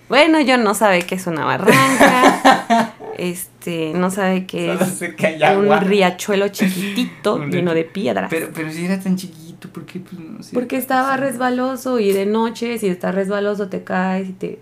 Bueno, 0.09 0.41
yo 0.41 0.57
no 0.57 0.73
sabe 0.73 1.03
qué 1.03 1.15
es 1.15 1.27
una 1.27 1.45
barranca. 1.45 2.93
este, 3.17 3.93
no 3.95 4.11
sabe 4.11 4.45
qué 4.45 4.73
Solo 4.73 4.81
es 4.81 4.97
sé 4.97 5.15
que 5.15 5.27
hay 5.27 5.55
un 5.55 5.79
riachuelo 5.79 6.47
chiquitito 6.49 7.35
Un 7.35 7.51
lleno 7.51 7.73
de 7.73 7.85
piedras. 7.85 8.29
Pero, 8.29 8.49
pero 8.53 8.69
si 8.69 8.83
era 8.83 8.99
tan 8.99 9.15
chiquito, 9.15 9.69
¿por 9.69 9.85
qué? 9.85 10.01
Pues 10.01 10.19
no 10.19 10.43
sé. 10.43 10.53
Porque 10.53 10.75
estaba 10.75 11.15
resbaloso 11.15 12.01
y 12.01 12.11
de 12.11 12.25
noche, 12.25 12.77
si 12.79 12.89
estás 12.89 13.15
resbaloso, 13.15 13.69
te 13.69 13.85
caes 13.85 14.27
y 14.27 14.33
te 14.33 14.59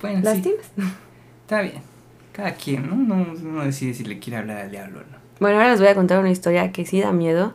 Bueno, 0.00 0.18
sí, 0.18 0.24
lastimas. 0.24 0.70
está 1.42 1.62
bien. 1.62 1.82
Cada 2.32 2.54
quien, 2.54 2.88
¿no? 2.88 2.96
No, 2.96 3.24
no 3.34 3.64
decide 3.64 3.94
si 3.94 4.04
le 4.04 4.18
quiere 4.18 4.36
hablar 4.38 4.58
al 4.58 4.70
diablo 4.70 5.00
o 5.00 5.02
no. 5.02 5.18
Bueno, 5.40 5.56
ahora 5.56 5.70
les 5.70 5.80
voy 5.80 5.88
a 5.88 5.94
contar 5.94 6.20
una 6.20 6.30
historia 6.30 6.72
que 6.72 6.86
sí 6.86 7.00
da 7.00 7.12
miedo, 7.12 7.54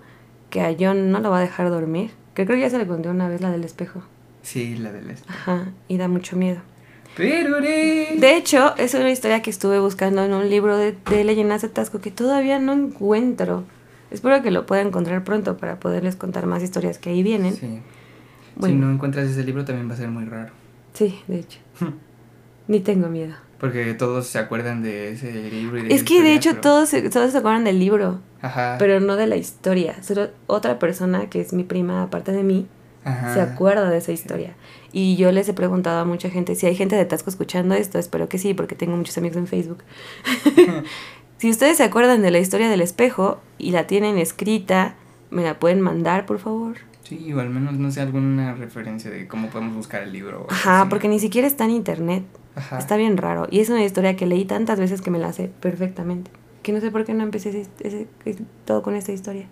que 0.50 0.62
a 0.62 0.76
John 0.78 1.12
no 1.12 1.20
lo 1.20 1.30
va 1.30 1.38
a 1.40 1.42
dejar 1.42 1.70
dormir. 1.70 2.12
Que 2.34 2.46
creo 2.46 2.58
que 2.58 2.62
ya 2.62 2.70
se 2.70 2.78
le 2.78 2.88
conté 2.88 3.10
una 3.10 3.30
vez 3.30 3.42
la 3.42 3.52
del 3.52 3.64
espejo. 3.64 4.04
Sí, 4.42 4.76
la 4.76 4.92
del 4.92 5.10
espejo. 5.10 5.32
Ajá, 5.32 5.72
y 5.88 5.98
da 5.98 6.08
mucho 6.08 6.36
miedo. 6.36 6.62
Pero 7.16 7.62
de... 7.62 8.18
Hecho, 8.22 8.76
es 8.78 8.94
una 8.96 9.12
historia 9.12 9.42
que 9.42 9.52
estuve 9.52 9.80
buscando 9.80 10.24
en 10.24 10.34
un 10.34 10.50
libro 10.50 10.78
de, 10.78 10.96
de 11.10 11.24
leyendas 11.24 11.62
de 11.62 11.70
Tasco 11.70 12.02
que 12.02 12.10
todavía 12.12 12.58
no 12.60 12.74
encuentro. 12.74 13.66
Espero 14.10 14.42
que 14.42 14.52
lo 14.52 14.66
pueda 14.66 14.82
encontrar 14.82 15.24
pronto 15.24 15.58
para 15.58 15.80
poderles 15.80 16.16
contar 16.16 16.46
más 16.46 16.64
historias 16.64 16.98
que 16.98 17.12
ahí 17.12 17.24
vienen. 17.24 17.56
Sí. 17.56 17.80
Si 18.62 18.74
no 18.74 18.92
encuentras 18.92 19.28
ese 19.28 19.44
libro 19.44 19.66
también 19.66 19.90
va 19.90 19.94
a 19.94 19.98
ser 19.98 20.10
muy 20.10 20.26
raro. 20.26 20.52
Sí, 20.94 21.20
de 21.28 21.40
hecho. 21.40 21.60
Ni 22.67 22.79
tengo 22.79 23.08
miedo. 23.10 23.34
Porque 23.60 23.93
todos 23.93 24.27
se 24.27 24.39
acuerdan 24.39 24.82
de 24.84 25.12
ese 25.13 25.32
libro 25.50 25.77
y 25.79 25.84
de 25.84 25.93
Es 25.93 26.03
que 26.03 26.22
de 26.22 26.34
hecho 26.34 26.50
pero- 26.51 26.62
todos, 26.62 26.89
se- 26.89 27.10
todos 27.10 27.32
se 27.32 27.38
acuerdan 27.38 27.63
del 27.63 27.79
libro, 27.79 28.20
Ajá. 28.41 28.75
pero 28.77 29.00
no 29.00 29.15
de 29.15 29.27
la 29.27 29.38
historia. 29.38 30.01
Solo 30.03 30.29
otra 30.48 30.79
persona, 30.79 31.29
que 31.29 31.39
es 31.41 31.53
mi 31.53 31.63
prima 31.63 32.03
aparte 32.03 32.32
de 32.34 32.43
mí, 32.43 32.67
Ajá. 33.05 33.34
se 33.34 33.41
acuerda 33.41 33.89
de 33.89 33.98
esa 33.98 34.12
historia. 34.12 34.55
Y 34.91 35.15
yo 35.15 35.32
les 35.32 35.48
he 35.50 35.53
preguntado 35.53 36.00
a 36.00 36.05
mucha 36.05 36.29
gente, 36.29 36.55
si 36.55 36.65
hay 36.65 36.75
gente 36.75 36.96
de 36.96 37.05
Tasco 37.05 37.29
escuchando 37.29 37.74
esto, 37.75 38.00
espero 38.00 38.27
que 38.29 38.38
sí, 38.38 38.53
porque 38.53 38.75
tengo 38.75 38.96
muchos 38.98 39.17
amigos 39.17 39.38
en 39.38 39.48
Facebook. 39.48 39.84
si 41.38 41.50
ustedes 41.50 41.77
se 41.77 41.84
acuerdan 41.84 42.22
de 42.22 42.32
la 42.32 42.39
historia 42.39 42.70
del 42.70 42.82
espejo 42.82 43.39
y 43.58 43.72
la 43.72 43.88
tienen 43.88 44.17
escrita, 44.17 44.96
me 45.32 45.43
la 45.43 45.60
pueden 45.60 45.82
mandar, 45.82 46.25
por 46.25 46.39
favor. 46.39 46.75
Sí, 47.03 47.34
o 47.34 47.39
al 47.39 47.50
menos, 47.50 47.74
no 47.74 47.91
sé, 47.91 48.01
alguna 48.01 48.55
referencia 48.55 49.10
de 49.12 49.27
cómo 49.27 49.50
podemos 49.50 49.75
buscar 49.75 50.03
el 50.03 50.12
libro. 50.13 50.48
Ajá, 50.50 50.88
porque 50.89 51.08
ni 51.10 51.20
siquiera 51.20 51.48
está 51.48 51.65
en 51.65 51.72
internet. 51.72 52.24
Ajá. 52.56 52.78
Está 52.78 52.98
bien 52.98 53.18
raro. 53.18 53.48
Y 53.50 53.60
es 53.60 53.70
una 53.70 53.84
historia 53.84 54.16
que 54.16 54.26
leí 54.28 54.46
tantas 54.46 54.80
veces 54.80 55.02
que 55.02 55.10
me 55.12 55.20
la 55.20 55.34
sé 55.34 55.50
perfectamente. 55.60 56.30
Que 56.62 56.72
no 56.72 56.80
sé 56.82 56.92
por 56.92 57.04
qué 57.06 57.14
no 57.14 57.24
empecé 57.24 57.50
ese- 57.50 57.68
ese- 57.82 58.08
ese- 58.26 58.44
todo 58.66 58.82
con 58.84 58.96
esta 58.96 59.12
historia. 59.12 59.46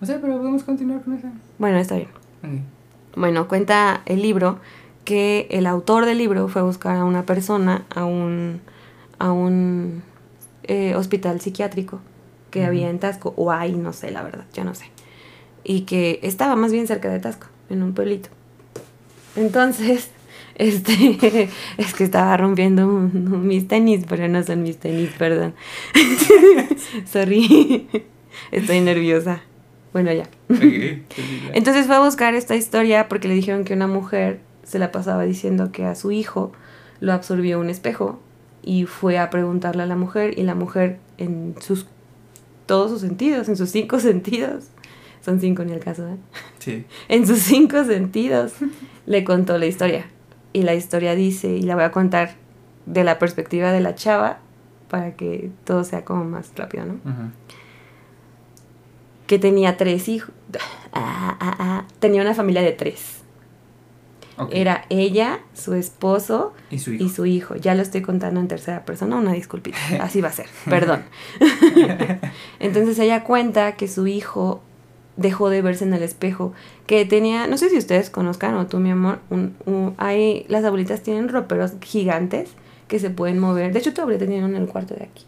O 0.00 0.06
sea, 0.06 0.20
pero 0.20 0.38
podemos 0.38 0.62
continuar 0.62 1.02
con 1.02 1.14
esa. 1.14 1.30
Bueno, 1.58 1.78
está 1.78 1.96
bien. 1.96 2.08
Ok. 2.42 3.18
Bueno, 3.18 3.48
cuenta 3.48 4.02
el 4.06 4.22
libro 4.22 4.58
que 5.04 5.46
el 5.50 5.66
autor 5.66 6.06
del 6.06 6.18
libro 6.18 6.48
fue 6.48 6.62
a 6.62 6.64
buscar 6.64 6.96
a 6.96 7.04
una 7.04 7.24
persona 7.26 7.84
a 7.94 8.04
un, 8.04 8.60
a 9.18 9.32
un 9.32 10.02
eh, 10.62 10.94
hospital 10.94 11.40
psiquiátrico 11.40 11.98
que 12.50 12.60
Ujú. 12.60 12.68
había 12.68 12.88
en 12.90 12.98
Tasco, 13.00 13.34
o 13.36 13.50
ahí, 13.50 13.72
no 13.72 13.92
sé, 13.92 14.10
la 14.12 14.22
verdad, 14.22 14.44
yo 14.54 14.62
no 14.64 14.74
sé. 14.74 14.86
Y 15.64 15.82
que 15.82 16.20
estaba 16.22 16.54
más 16.56 16.70
bien 16.72 16.86
cerca 16.86 17.08
de 17.10 17.18
Tasco, 17.18 17.48
en 17.68 17.82
un 17.82 17.92
pueblito. 17.92 18.28
Entonces, 19.36 20.10
este, 20.60 21.48
es 21.78 21.94
que 21.94 22.04
estaba 22.04 22.36
rompiendo 22.36 22.86
mis 22.86 23.66
tenis, 23.66 24.04
pero 24.08 24.28
no 24.28 24.42
son 24.42 24.62
mis 24.62 24.76
tenis, 24.76 25.10
perdón. 25.18 25.54
Sorry, 27.10 27.88
estoy 28.52 28.80
nerviosa. 28.80 29.42
Bueno, 29.92 30.12
ya. 30.12 30.28
Entonces 31.52 31.86
fue 31.86 31.96
a 31.96 32.00
buscar 32.00 32.34
esta 32.34 32.54
historia 32.54 33.08
porque 33.08 33.26
le 33.26 33.34
dijeron 33.34 33.64
que 33.64 33.74
una 33.74 33.88
mujer 33.88 34.38
se 34.62 34.78
la 34.78 34.92
pasaba 34.92 35.24
diciendo 35.24 35.72
que 35.72 35.84
a 35.84 35.96
su 35.96 36.12
hijo 36.12 36.52
lo 37.00 37.12
absorbió 37.12 37.58
un 37.58 37.70
espejo 37.70 38.20
y 38.62 38.84
fue 38.84 39.18
a 39.18 39.30
preguntarle 39.30 39.82
a 39.82 39.86
la 39.86 39.96
mujer 39.96 40.38
y 40.38 40.42
la 40.42 40.54
mujer 40.54 40.98
en 41.18 41.56
sus 41.58 41.86
todos 42.66 42.92
sus 42.92 43.00
sentidos, 43.00 43.48
en 43.48 43.56
sus 43.56 43.70
cinco 43.70 43.98
sentidos, 43.98 44.66
son 45.24 45.40
cinco 45.40 45.62
en 45.62 45.70
el 45.70 45.80
caso, 45.80 46.06
¿eh? 46.06 46.16
Sí. 46.60 46.84
en 47.08 47.26
sus 47.26 47.40
cinco 47.40 47.82
sentidos 47.84 48.52
le 49.06 49.24
contó 49.24 49.58
la 49.58 49.66
historia 49.66 50.06
y 50.52 50.62
la 50.62 50.74
historia 50.74 51.14
dice 51.14 51.48
y 51.48 51.62
la 51.62 51.74
voy 51.74 51.84
a 51.84 51.90
contar 51.90 52.34
de 52.86 53.04
la 53.04 53.18
perspectiva 53.18 53.72
de 53.72 53.80
la 53.80 53.94
chava 53.94 54.38
para 54.88 55.14
que 55.14 55.50
todo 55.64 55.84
sea 55.84 56.04
como 56.04 56.24
más 56.24 56.52
rápido, 56.56 56.84
¿no? 56.86 56.98
Que 59.26 59.38
tenía 59.38 59.76
tres 59.76 60.08
hijos. 60.08 60.32
Ah, 60.92 61.36
ah, 61.38 61.56
ah. 61.58 61.84
Tenía 62.00 62.22
una 62.22 62.34
familia 62.34 62.62
de 62.62 62.72
tres. 62.72 63.18
Era 64.50 64.86
ella, 64.88 65.40
su 65.52 65.74
esposo 65.74 66.54
Y 66.70 66.78
su 66.78 66.94
hijo. 66.94 67.04
y 67.04 67.08
su 67.10 67.26
hijo. 67.26 67.56
Ya 67.56 67.74
lo 67.74 67.82
estoy 67.82 68.00
contando 68.00 68.40
en 68.40 68.48
tercera 68.48 68.84
persona, 68.84 69.16
una 69.16 69.32
disculpita. 69.32 69.76
Así 70.00 70.20
va 70.20 70.28
a 70.28 70.32
ser, 70.32 70.46
perdón. 70.64 71.04
Entonces 72.58 72.98
ella 72.98 73.22
cuenta 73.22 73.72
que 73.72 73.86
su 73.86 74.06
hijo 74.06 74.62
dejó 75.16 75.50
de 75.50 75.60
verse 75.62 75.84
en 75.84 75.92
el 75.94 76.02
espejo, 76.02 76.52
que 76.86 77.04
tenía, 77.04 77.46
no 77.46 77.58
sé 77.58 77.68
si 77.68 77.76
ustedes 77.78 78.10
conozcan 78.10 78.54
o 78.56 78.66
tú 78.66 78.78
mi 78.78 78.90
amor, 78.90 79.18
un, 79.30 79.54
un- 79.66 79.94
hay, 79.98 80.44
las 80.48 80.64
abuelitas 80.64 81.02
tienen 81.02 81.28
roperos 81.28 81.72
gigantes 81.82 82.50
que 82.88 82.98
se 82.98 83.10
pueden 83.10 83.38
mover. 83.38 83.72
De 83.72 83.78
hecho 83.80 83.92
tu 83.92 84.00
abuelita 84.00 84.26
tiene 84.26 84.44
uno 84.44 84.56
en 84.56 84.62
el 84.62 84.68
cuarto 84.68 84.94
de 84.94 85.04
aquí, 85.04 85.24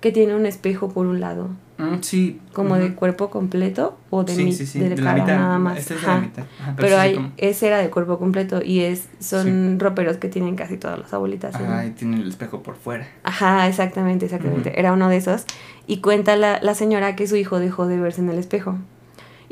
que 0.00 0.12
tiene 0.12 0.34
un 0.34 0.46
espejo 0.46 0.90
por 0.90 1.06
un 1.06 1.20
lado 1.20 1.48
Mm, 1.78 2.02
sí. 2.02 2.38
como 2.52 2.74
de 2.76 2.92
cuerpo 2.94 3.30
completo 3.30 3.96
o 4.10 4.22
de, 4.22 4.34
sí, 4.34 4.44
mi- 4.44 4.52
sí, 4.52 4.66
sí, 4.66 4.78
de 4.80 4.90
de 4.90 5.00
la 5.00 5.14
mitad. 5.14 5.34
nada 5.38 5.58
más. 5.58 5.78
Este 5.78 5.94
es 5.94 6.02
de 6.02 6.06
la 6.08 6.20
mitad. 6.20 6.44
Ajá, 6.60 6.74
Pero, 6.76 6.88
sí, 6.88 6.94
hay, 7.00 7.14
como- 7.14 7.32
ese 7.38 7.66
era 7.68 7.78
de 7.78 7.88
cuerpo 7.88 8.18
completo 8.18 8.60
y 8.62 8.80
es 8.80 9.08
son 9.18 9.80
roperos 9.80 10.18
que 10.18 10.28
tienen 10.28 10.56
casi 10.56 10.76
todas 10.76 10.98
las 10.98 11.14
abuelitas. 11.14 11.54
Ajá, 11.54 11.86
y 11.86 11.92
tiene 11.92 12.16
el 12.20 12.28
espejo 12.28 12.62
por 12.62 12.76
fuera. 12.76 13.08
Ajá, 13.24 13.66
exactamente, 13.66 14.26
exactamente. 14.26 14.78
Era 14.78 14.92
uno 14.92 15.08
de 15.08 15.16
esos. 15.16 15.46
Y 15.86 16.02
cuenta 16.02 16.36
la, 16.36 16.58
la 16.62 16.74
señora 16.74 17.16
que 17.16 17.26
su 17.26 17.36
hijo 17.36 17.58
dejó 17.58 17.86
de 17.86 17.98
verse 17.98 18.20
en 18.20 18.28
el 18.28 18.38
espejo. 18.38 18.76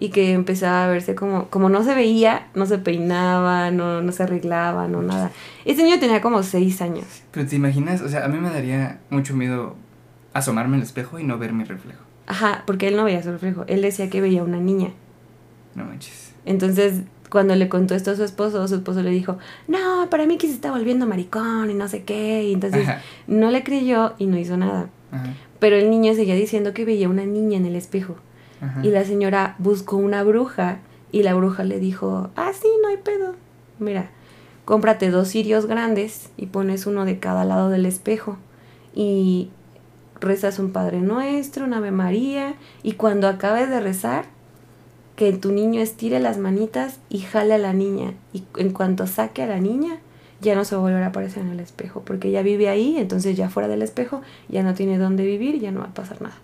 Y 0.00 0.10
que 0.10 0.32
empezaba 0.32 0.84
a 0.84 0.88
verse 0.88 1.16
como, 1.16 1.48
como 1.48 1.68
no 1.68 1.82
se 1.82 1.92
veía, 1.92 2.46
no 2.54 2.66
se 2.66 2.78
peinaba, 2.78 3.72
no, 3.72 4.00
no 4.00 4.12
se 4.12 4.22
arreglaba, 4.22 4.86
no 4.86 5.02
nada. 5.02 5.32
Este 5.64 5.82
niño 5.82 5.98
tenía 5.98 6.20
como 6.20 6.44
seis 6.44 6.80
años. 6.80 7.04
Pero 7.32 7.48
te 7.48 7.56
imaginas, 7.56 8.00
o 8.00 8.08
sea, 8.08 8.24
a 8.24 8.28
mí 8.28 8.38
me 8.38 8.48
daría 8.48 9.00
mucho 9.10 9.34
miedo 9.34 9.74
asomarme 10.34 10.76
al 10.76 10.84
espejo 10.84 11.18
y 11.18 11.24
no 11.24 11.36
ver 11.36 11.52
mi 11.52 11.64
reflejo. 11.64 12.04
Ajá, 12.26 12.62
porque 12.64 12.86
él 12.86 12.96
no 12.96 13.04
veía 13.04 13.22
su 13.24 13.32
reflejo. 13.32 13.64
Él 13.66 13.82
decía 13.82 14.08
que 14.08 14.20
veía 14.20 14.44
una 14.44 14.58
niña. 14.58 14.90
No 15.74 15.84
manches. 15.84 16.32
Entonces, 16.44 17.02
cuando 17.28 17.56
le 17.56 17.68
contó 17.68 17.94
esto 17.94 18.12
a 18.12 18.16
su 18.16 18.22
esposo, 18.22 18.68
su 18.68 18.76
esposo 18.76 19.02
le 19.02 19.10
dijo, 19.10 19.38
no, 19.66 20.08
para 20.10 20.26
mí 20.26 20.38
que 20.38 20.46
se 20.46 20.54
está 20.54 20.70
volviendo 20.70 21.06
maricón 21.06 21.70
y 21.70 21.74
no 21.74 21.88
sé 21.88 22.04
qué. 22.04 22.44
Y 22.44 22.54
entonces 22.54 22.88
Ajá. 22.88 23.02
no 23.26 23.50
le 23.50 23.64
creyó 23.64 24.14
y 24.18 24.26
no 24.26 24.38
hizo 24.38 24.56
nada. 24.56 24.90
Ajá. 25.10 25.34
Pero 25.58 25.76
el 25.76 25.90
niño 25.90 26.14
seguía 26.14 26.34
diciendo 26.34 26.72
que 26.72 26.84
veía 26.84 27.08
una 27.08 27.24
niña 27.24 27.56
en 27.56 27.66
el 27.66 27.74
espejo. 27.74 28.16
Y 28.82 28.90
la 28.90 29.04
señora 29.04 29.54
buscó 29.58 29.96
una 29.96 30.22
bruja 30.24 30.78
y 31.12 31.22
la 31.22 31.34
bruja 31.34 31.64
le 31.64 31.78
dijo, 31.78 32.30
ah, 32.36 32.50
sí, 32.52 32.68
no 32.82 32.88
hay 32.88 32.96
pedo. 32.96 33.34
Mira, 33.78 34.10
cómprate 34.64 35.10
dos 35.10 35.28
cirios 35.28 35.66
grandes 35.66 36.30
y 36.36 36.46
pones 36.46 36.86
uno 36.86 37.04
de 37.04 37.18
cada 37.18 37.44
lado 37.44 37.70
del 37.70 37.86
espejo. 37.86 38.36
Y 38.94 39.50
rezas 40.20 40.58
un 40.58 40.72
Padre 40.72 41.00
Nuestro, 41.00 41.64
una 41.64 41.78
Ave 41.78 41.92
María, 41.92 42.54
y 42.82 42.92
cuando 42.92 43.28
acabes 43.28 43.70
de 43.70 43.80
rezar, 43.80 44.24
que 45.16 45.32
tu 45.32 45.52
niño 45.52 45.80
estire 45.80 46.20
las 46.20 46.38
manitas 46.38 47.00
y 47.08 47.18
jale 47.20 47.54
a 47.54 47.58
la 47.58 47.72
niña. 47.72 48.14
Y 48.32 48.44
en 48.56 48.72
cuanto 48.72 49.06
saque 49.06 49.42
a 49.42 49.46
la 49.46 49.58
niña, 49.58 49.98
ya 50.40 50.54
no 50.54 50.64
se 50.64 50.76
va 50.76 50.80
a 50.80 50.84
volver 50.84 51.02
a 51.02 51.08
aparecer 51.08 51.42
en 51.42 51.50
el 51.50 51.60
espejo, 51.60 52.02
porque 52.04 52.30
ya 52.30 52.42
vive 52.42 52.68
ahí, 52.68 52.96
entonces 52.98 53.36
ya 53.36 53.50
fuera 53.50 53.68
del 53.68 53.82
espejo, 53.82 54.22
ya 54.48 54.62
no 54.62 54.74
tiene 54.74 54.98
dónde 54.98 55.24
vivir 55.24 55.58
ya 55.58 55.72
no 55.72 55.80
va 55.80 55.86
a 55.86 55.94
pasar 55.94 56.22
nada. 56.22 56.36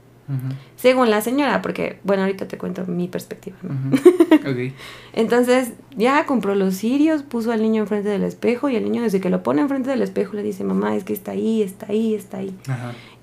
Según 0.77 1.11
la 1.11 1.21
señora, 1.21 1.61
porque, 1.61 1.99
bueno, 2.03 2.23
ahorita 2.23 2.49
te 2.49 2.57
cuento 2.57 2.87
mi 2.87 3.09
perspectiva. 3.09 3.57
Entonces, 5.13 5.73
ya 5.97 6.25
compró 6.27 6.55
los 6.55 6.77
cirios, 6.77 7.23
puso 7.23 7.53
al 7.53 7.63
niño 7.63 7.83
enfrente 7.83 8.09
del 8.09 8.23
espejo 8.23 8.69
y 8.69 8.77
el 8.77 8.85
niño 8.85 9.03
desde 9.03 9.21
que 9.21 9.31
lo 9.31 9.43
pone 9.43 9.61
enfrente 9.61 9.91
del 9.91 10.03
espejo 10.03 10.35
le 10.35 10.43
dice, 10.43 10.65
mamá, 10.65 10.97
es 10.97 11.05
que 11.05 11.13
está 11.13 11.33
ahí, 11.33 11.63
está 11.63 11.87
ahí, 11.91 12.15
está 12.15 12.39
ahí. 12.39 12.55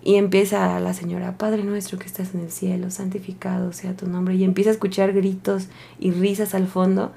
Y 0.04 0.16
empieza 0.16 0.80
la 0.80 0.94
señora, 0.94 1.38
Padre 1.38 1.64
nuestro 1.64 2.00
que 2.00 2.06
estás 2.06 2.34
en 2.34 2.42
el 2.42 2.52
cielo, 2.52 2.92
santificado 2.92 3.74
sea 3.74 3.96
tu 3.96 4.08
nombre. 4.08 4.36
Y 4.36 4.44
empieza 4.44 4.70
a 4.70 4.74
escuchar 4.74 5.14
gritos 5.14 5.68
y 6.00 6.12
risas 6.12 6.56
al 6.56 6.68
fondo 6.68 7.12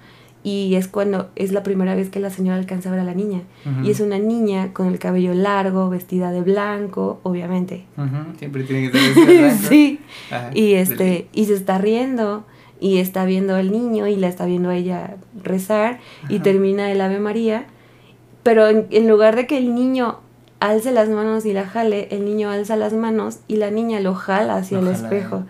y 0.44 0.74
es 0.74 0.88
cuando 0.88 1.30
es 1.36 1.52
la 1.52 1.62
primera 1.62 1.94
vez 1.94 2.10
que 2.10 2.20
la 2.20 2.28
señora 2.28 2.58
alcanza 2.58 2.90
a 2.90 2.92
ver 2.92 3.00
a 3.00 3.04
la 3.04 3.14
niña. 3.14 3.40
Y 3.82 3.90
es 3.90 4.00
una 4.00 4.18
niña 4.18 4.74
con 4.74 4.88
el 4.88 4.98
cabello 4.98 5.32
largo, 5.32 5.88
vestida 5.88 6.30
de 6.32 6.42
blanco, 6.42 7.18
obviamente. 7.22 7.86
Siempre 8.38 8.64
tiene 8.64 8.90
que 8.90 8.98
estar 9.08 9.26
de 9.26 9.38
blanco. 9.38 9.64
sí. 9.66 10.00
y 10.52 10.74
este, 10.74 11.28
y 11.32 11.46
se 11.46 11.54
está 11.54 11.78
riendo, 11.78 12.44
y 12.78 12.98
está 12.98 13.24
viendo 13.24 13.56
al 13.56 13.72
niño, 13.72 14.06
y 14.06 14.16
la 14.16 14.28
está 14.28 14.44
viendo 14.44 14.68
a 14.68 14.76
ella 14.76 15.16
rezar, 15.42 16.00
y 16.28 16.40
termina 16.40 16.92
el 16.92 17.00
Ave 17.00 17.20
María. 17.20 17.66
Pero 18.42 18.68
en, 18.68 19.08
lugar 19.08 19.36
de 19.36 19.46
que 19.46 19.56
el 19.56 19.74
niño 19.74 20.18
alce 20.60 20.92
las 20.92 21.08
manos 21.08 21.46
y 21.46 21.54
la 21.54 21.66
jale, 21.66 22.08
el 22.10 22.26
niño 22.26 22.50
alza 22.50 22.76
las 22.76 22.92
manos 22.92 23.38
y 23.48 23.56
la 23.56 23.70
niña 23.70 23.98
lo 24.00 24.14
jala 24.14 24.56
hacia 24.56 24.78
el 24.78 24.88
espejo. 24.88 25.44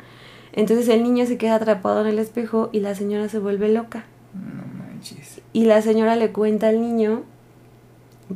Entonces 0.53 0.89
el 0.89 1.03
niño 1.03 1.27
se 1.27 1.37
queda 1.37 1.57
atrapado 1.57 2.03
en 2.03 2.07
el 2.07 2.21
espejo 2.21 2.71
y 2.73 2.79
la 2.79 2.95
señora 2.95 3.29
se 3.29 3.41
vuelve 3.41 3.69
loca. 3.69 4.05
Y 5.53 5.65
la 5.65 5.83
señora 5.83 6.17
le 6.17 6.33
cuenta 6.33 6.69
al 6.69 6.81
niño 6.81 7.23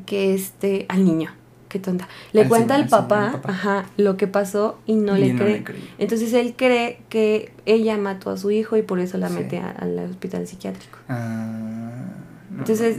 que 0.06 0.34
este, 0.34 0.86
al 0.88 1.04
niño, 1.04 1.32
qué 1.68 1.78
tonta, 1.78 2.08
le 2.32 2.46
cuenta 2.48 2.74
al 2.74 2.88
papá, 2.88 3.40
ajá, 3.44 3.86
lo 3.96 4.16
que 4.16 4.26
pasó 4.26 4.78
y 4.86 4.94
no, 4.96 5.16
le, 5.16 5.34
cree. 5.34 5.64
Entonces 5.98 6.32
él 6.32 6.54
cree 6.56 7.00
que 7.08 7.52
ella 7.66 7.96
mató 7.96 8.30
a 8.30 8.36
su 8.36 8.50
hijo 8.50 8.76
y 8.76 8.82
por 8.82 9.00
eso 9.00 9.18
la 9.18 9.28
mete 9.28 9.58
al 9.58 9.98
hospital 10.10 10.46
psiquiátrico. 10.46 10.98
Ah, 11.08 12.12
Entonces, 12.56 12.98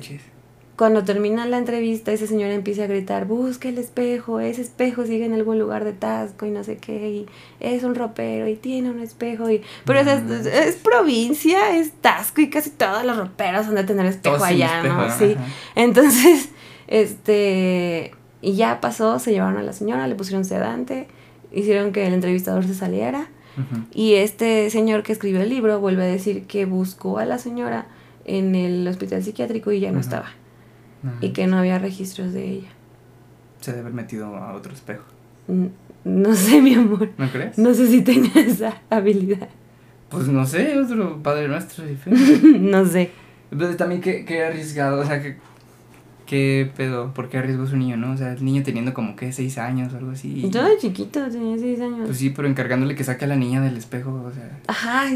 cuando 0.80 1.04
termina 1.04 1.46
la 1.46 1.58
entrevista, 1.58 2.14
esa 2.14 2.26
señora 2.26 2.54
empieza 2.54 2.86
a 2.86 2.88
gritar, 2.88 3.26
busca 3.26 3.68
el 3.68 3.78
espejo, 3.78 4.40
ese 4.40 4.62
espejo 4.62 5.06
sigue 5.06 5.26
en 5.26 5.34
algún 5.34 5.60
lugar 5.60 5.84
de 5.84 5.92
Tasco 5.92 6.46
y 6.46 6.52
no 6.52 6.64
sé 6.64 6.78
qué, 6.78 7.10
y 7.10 7.26
es 7.60 7.84
un 7.84 7.96
ropero 7.96 8.48
y 8.48 8.56
tiene 8.56 8.90
un 8.90 9.02
espejo, 9.02 9.52
y 9.52 9.62
pero 9.84 10.00
es, 10.00 10.76
provincia, 10.78 11.76
es 11.76 11.92
Tasco 11.92 12.40
y 12.40 12.50
casi 12.50 12.70
todos 12.70 13.04
los 13.04 13.18
roperos 13.18 13.68
han 13.68 13.76
de 13.76 13.84
tener 13.84 14.06
espejo 14.06 14.42
allá, 14.42 14.82
¿no? 14.82 15.12
Sí. 15.12 15.36
Entonces, 15.76 16.48
este, 16.88 18.14
y 18.42 18.54
ya 18.54 18.80
pasó, 18.80 19.20
se 19.20 19.34
llevaron 19.34 19.58
a 19.58 19.64
la 19.64 19.74
señora, 19.74 20.08
le 20.08 20.16
pusieron 20.16 20.46
sedante, 20.46 21.10
hicieron 21.52 21.92
que 21.92 22.08
el 22.08 22.14
entrevistador 22.14 22.66
se 22.66 22.74
saliera, 22.74 23.28
y 23.94 24.14
este 24.14 24.70
señor 24.70 25.04
que 25.04 25.12
escribió 25.12 25.42
el 25.42 25.50
libro 25.50 25.82
vuelve 25.82 26.04
a 26.04 26.08
decir 26.08 26.46
que 26.46 26.64
buscó 26.64 27.20
a 27.20 27.26
la 27.26 27.38
señora 27.38 27.88
en 28.24 28.56
el 28.56 28.88
hospital 28.88 29.22
psiquiátrico 29.22 29.74
y 29.74 29.82
ya 29.82 29.92
no 29.92 30.00
estaba 30.00 30.39
y 31.22 31.30
que 31.30 31.48
no 31.48 31.58
había 31.58 31.80
registros 31.80 32.34
de 32.34 32.50
ella. 32.50 32.70
Se 33.62 33.72
debe 33.72 33.82
haber 33.82 33.94
metido 33.94 34.36
a 34.36 34.54
otro 34.54 34.74
espejo. 34.74 35.04
No, 36.04 36.36
sé, 36.36 36.62
mi 36.62 36.76
amor. 36.76 37.10
¿No 37.18 37.30
crees? 37.30 37.58
No 37.58 37.74
sé 37.74 37.88
si 37.88 38.02
tenía 38.02 38.32
esa 38.36 38.82
habilidad. 38.90 39.50
Pues 40.10 40.28
no 40.28 40.46
sé, 40.46 40.78
otro 40.80 41.22
padre 41.22 41.48
nuestro. 41.48 41.84
no 42.60 42.86
sé. 42.86 43.12
Pero 43.50 43.76
también 43.76 44.02
qué, 44.02 44.26
qué 44.26 44.44
arriesgado, 44.44 45.02
o 45.02 45.06
sea, 45.06 45.22
que 45.22 45.38
¿Qué 46.30 46.72
pedo? 46.78 47.12
¿Por 47.16 47.28
qué 47.28 47.40
arriesgó 47.40 47.66
su 47.66 47.76
niño, 47.76 47.98
no? 47.98 48.12
O 48.12 48.18
sea, 48.18 48.34
el 48.34 48.46
niño 48.46 48.62
teniendo 48.62 48.94
como 48.94 49.16
que 49.16 49.32
seis 49.32 49.58
años 49.58 49.92
o 49.94 49.98
algo 49.98 50.12
así. 50.12 50.48
Yo 50.52 50.64
de 50.64 50.78
chiquito 50.78 51.28
tenía 51.28 51.58
seis 51.58 51.82
años. 51.82 52.02
Pues 52.06 52.20
sí, 52.20 52.30
pero 52.30 52.48
encargándole 52.48 52.94
que 52.94 53.04
saque 53.04 53.26
a 53.26 53.28
la 53.28 53.36
niña 53.36 53.62
del 53.62 53.76
espejo, 53.76 54.12
o 54.12 54.32
sea. 54.32 54.60
Ajá, 54.68 55.08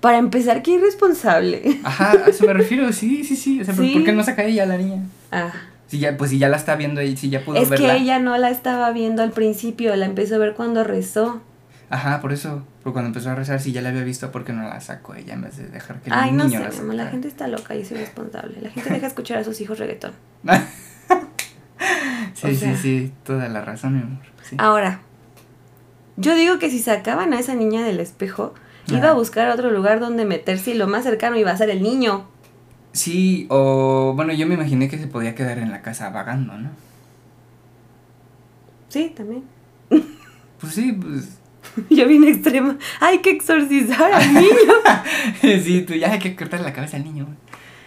para 0.00 0.18
empezar, 0.18 0.62
qué 0.62 0.74
irresponsable. 0.74 1.80
Ajá, 1.82 2.12
a 2.24 2.28
eso 2.28 2.46
me 2.46 2.52
refiero, 2.52 2.92
sí, 2.92 3.24
sí, 3.24 3.34
sí. 3.34 3.60
O 3.60 3.64
sea, 3.64 3.74
¿por 3.74 4.04
qué 4.04 4.12
no 4.12 4.22
saca 4.22 4.44
ella 4.44 4.62
a 4.62 4.66
la 4.66 4.76
niña? 4.76 5.02
Ah. 5.32 5.50
Si 5.88 5.98
ya, 5.98 6.16
pues 6.16 6.30
si 6.30 6.38
ya 6.38 6.48
la 6.48 6.56
está 6.56 6.76
viendo 6.76 7.00
ahí, 7.00 7.16
si 7.16 7.30
ya 7.30 7.44
pudo 7.44 7.54
verla. 7.54 7.74
Es 7.74 7.80
que 7.80 7.96
ella 7.96 8.20
no 8.20 8.38
la 8.38 8.50
estaba 8.50 8.92
viendo 8.92 9.24
al 9.24 9.32
principio, 9.32 9.96
la 9.96 10.06
empezó 10.06 10.36
a 10.36 10.38
ver 10.38 10.54
cuando 10.54 10.84
rezó. 10.84 11.40
Ajá, 11.88 12.20
por 12.20 12.32
eso. 12.32 12.62
Pero 12.82 12.92
cuando 12.94 13.08
empezó 13.08 13.30
a 13.30 13.34
rezar, 13.34 13.60
si 13.60 13.72
ya 13.72 13.82
la 13.82 13.90
había 13.90 14.04
visto, 14.04 14.32
¿por 14.32 14.44
qué 14.44 14.52
no 14.52 14.62
la 14.62 14.80
sacó 14.80 15.14
ella 15.14 15.34
en 15.34 15.42
vez 15.42 15.58
de 15.58 15.68
dejar 15.68 16.00
que 16.00 16.08
el 16.08 16.14
Ay, 16.14 16.32
niño 16.32 16.60
no 16.60 16.72
sé, 16.72 16.82
la 16.82 16.94
La 16.94 17.10
gente 17.10 17.28
está 17.28 17.46
loca 17.46 17.74
y 17.74 17.82
es 17.82 17.90
irresponsable. 17.90 18.60
La 18.62 18.70
gente 18.70 18.90
deja 18.94 19.06
escuchar 19.06 19.38
a 19.38 19.44
sus 19.44 19.60
hijos 19.60 19.78
reggaetón. 19.78 20.12
sí, 22.34 22.56
sí, 22.56 22.76
sí, 22.76 23.12
toda 23.24 23.48
la 23.48 23.60
razón, 23.60 23.96
mi 23.96 24.02
amor. 24.02 24.24
Ahora, 24.56 25.00
yo 26.16 26.34
digo 26.34 26.58
que 26.58 26.70
si 26.70 26.78
sacaban 26.78 27.34
a 27.34 27.38
esa 27.38 27.54
niña 27.54 27.84
del 27.84 28.00
espejo, 28.00 28.54
iba 28.88 29.10
a 29.10 29.12
buscar 29.12 29.48
otro 29.50 29.70
lugar 29.70 30.00
donde 30.00 30.24
meterse 30.24 30.72
y 30.72 30.74
lo 30.74 30.86
más 30.86 31.04
cercano 31.04 31.36
iba 31.36 31.50
a 31.50 31.56
ser 31.56 31.70
el 31.70 31.82
niño. 31.82 32.26
Sí, 32.92 33.46
o 33.50 34.14
bueno, 34.16 34.32
yo 34.32 34.46
me 34.46 34.54
imaginé 34.54 34.88
que 34.88 34.98
se 34.98 35.06
podía 35.06 35.34
quedar 35.34 35.58
en 35.58 35.70
la 35.70 35.82
casa 35.82 36.10
vagando, 36.10 36.56
¿no? 36.56 36.70
Sí, 38.88 39.12
también. 39.14 39.44
Pues 39.88 40.74
sí, 40.74 40.92
pues. 40.92 41.39
Yo 41.90 42.06
vine 42.06 42.30
extrema. 42.30 42.78
Hay 43.00 43.18
que 43.18 43.30
exorcizar 43.30 44.12
al 44.12 44.34
niño. 44.34 44.50
sí, 45.62 45.82
tú 45.82 45.94
ya 45.94 46.12
hay 46.12 46.18
que 46.18 46.34
cortarle 46.36 46.66
la 46.66 46.72
cabeza 46.72 46.96
al 46.96 47.04
niño. 47.04 47.26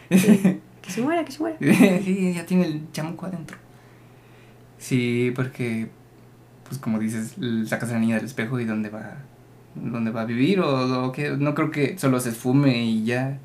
Que 0.10 0.92
se 0.92 1.02
muera, 1.02 1.24
que 1.24 1.32
se 1.32 1.40
muera. 1.40 1.58
sí, 1.60 2.34
ya 2.36 2.46
tiene 2.46 2.66
el 2.66 2.92
chamuco 2.92 3.26
adentro. 3.26 3.58
Sí, 4.78 5.32
porque, 5.36 5.90
pues 6.68 6.78
como 6.80 7.00
dices, 7.00 7.36
sacas 7.66 7.90
a 7.90 7.94
la 7.94 8.00
niña 8.00 8.18
del 8.18 8.26
espejo 8.26 8.60
y 8.60 8.66
dónde 8.66 8.90
va, 8.90 9.18
dónde 9.76 10.12
va 10.12 10.22
a 10.22 10.26
vivir 10.26 10.60
o, 10.60 11.12
que 11.14 11.30
no 11.32 11.56
creo 11.56 11.72
que 11.72 11.98
solo 11.98 12.20
se 12.20 12.30
esfume 12.30 12.84
y 12.84 13.06
ya. 13.06 13.40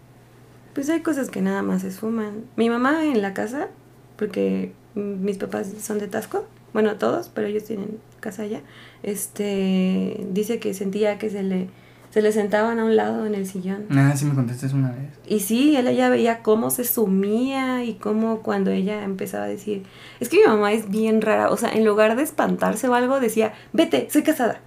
Pues 0.75 0.91
hay 0.91 1.01
cosas 1.01 1.31
que 1.31 1.41
nada 1.41 1.63
más 1.63 1.83
se 1.83 1.89
esfuman. 1.89 2.45
Mi 2.57 2.69
mamá 2.69 3.05
en 3.05 3.23
la 3.23 3.35
casa, 3.35 3.69
porque 4.17 4.73
mis 4.95 5.39
papás 5.39 5.73
son 5.81 6.01
de 6.01 6.09
Tasco, 6.09 6.47
bueno, 6.73 6.97
todos, 6.97 7.31
pero 7.33 7.47
ellos 7.47 7.65
tienen 7.65 7.99
casa 8.21 8.43
allá, 8.43 8.63
este, 9.03 10.27
dice 10.31 10.59
que 10.59 10.75
sentía 10.75 11.19
que 11.19 11.31
se 11.31 11.43
le 11.43 11.69
se 12.11 12.23
le 12.23 12.33
sentaban 12.33 12.79
a 12.79 12.85
un 12.85 12.97
lado 12.97 13.27
en 13.27 13.35
el 13.35 13.47
sillón. 13.47 13.85
Ah, 13.91 14.15
sí 14.17 14.25
me 14.25 14.35
contestas 14.35 14.73
una 14.73 14.91
vez. 14.93 15.11
Y 15.27 15.41
sí, 15.41 15.77
él 15.77 15.89
ella 15.89 16.09
veía 16.09 16.39
cómo 16.39 16.71
se 16.71 16.85
sumía 16.85 17.85
y 17.85 17.95
cómo 17.95 18.41
cuando 18.43 18.71
ella 18.71 19.05
empezaba 19.05 19.45
a 19.45 19.49
decir, 19.49 19.83
es 20.19 20.29
que 20.29 20.39
mi 20.39 20.45
mamá 20.45 20.73
es 20.73 20.91
bien 20.91 21.21
rara, 21.21 21.51
o 21.51 21.57
sea, 21.57 21.71
en 21.71 21.85
lugar 21.85 22.17
de 22.17 22.23
espantarse 22.23 22.89
o 22.89 22.95
algo, 22.95 23.21
decía, 23.21 23.53
vete, 23.73 24.09
soy 24.11 24.23
casada. 24.23 24.61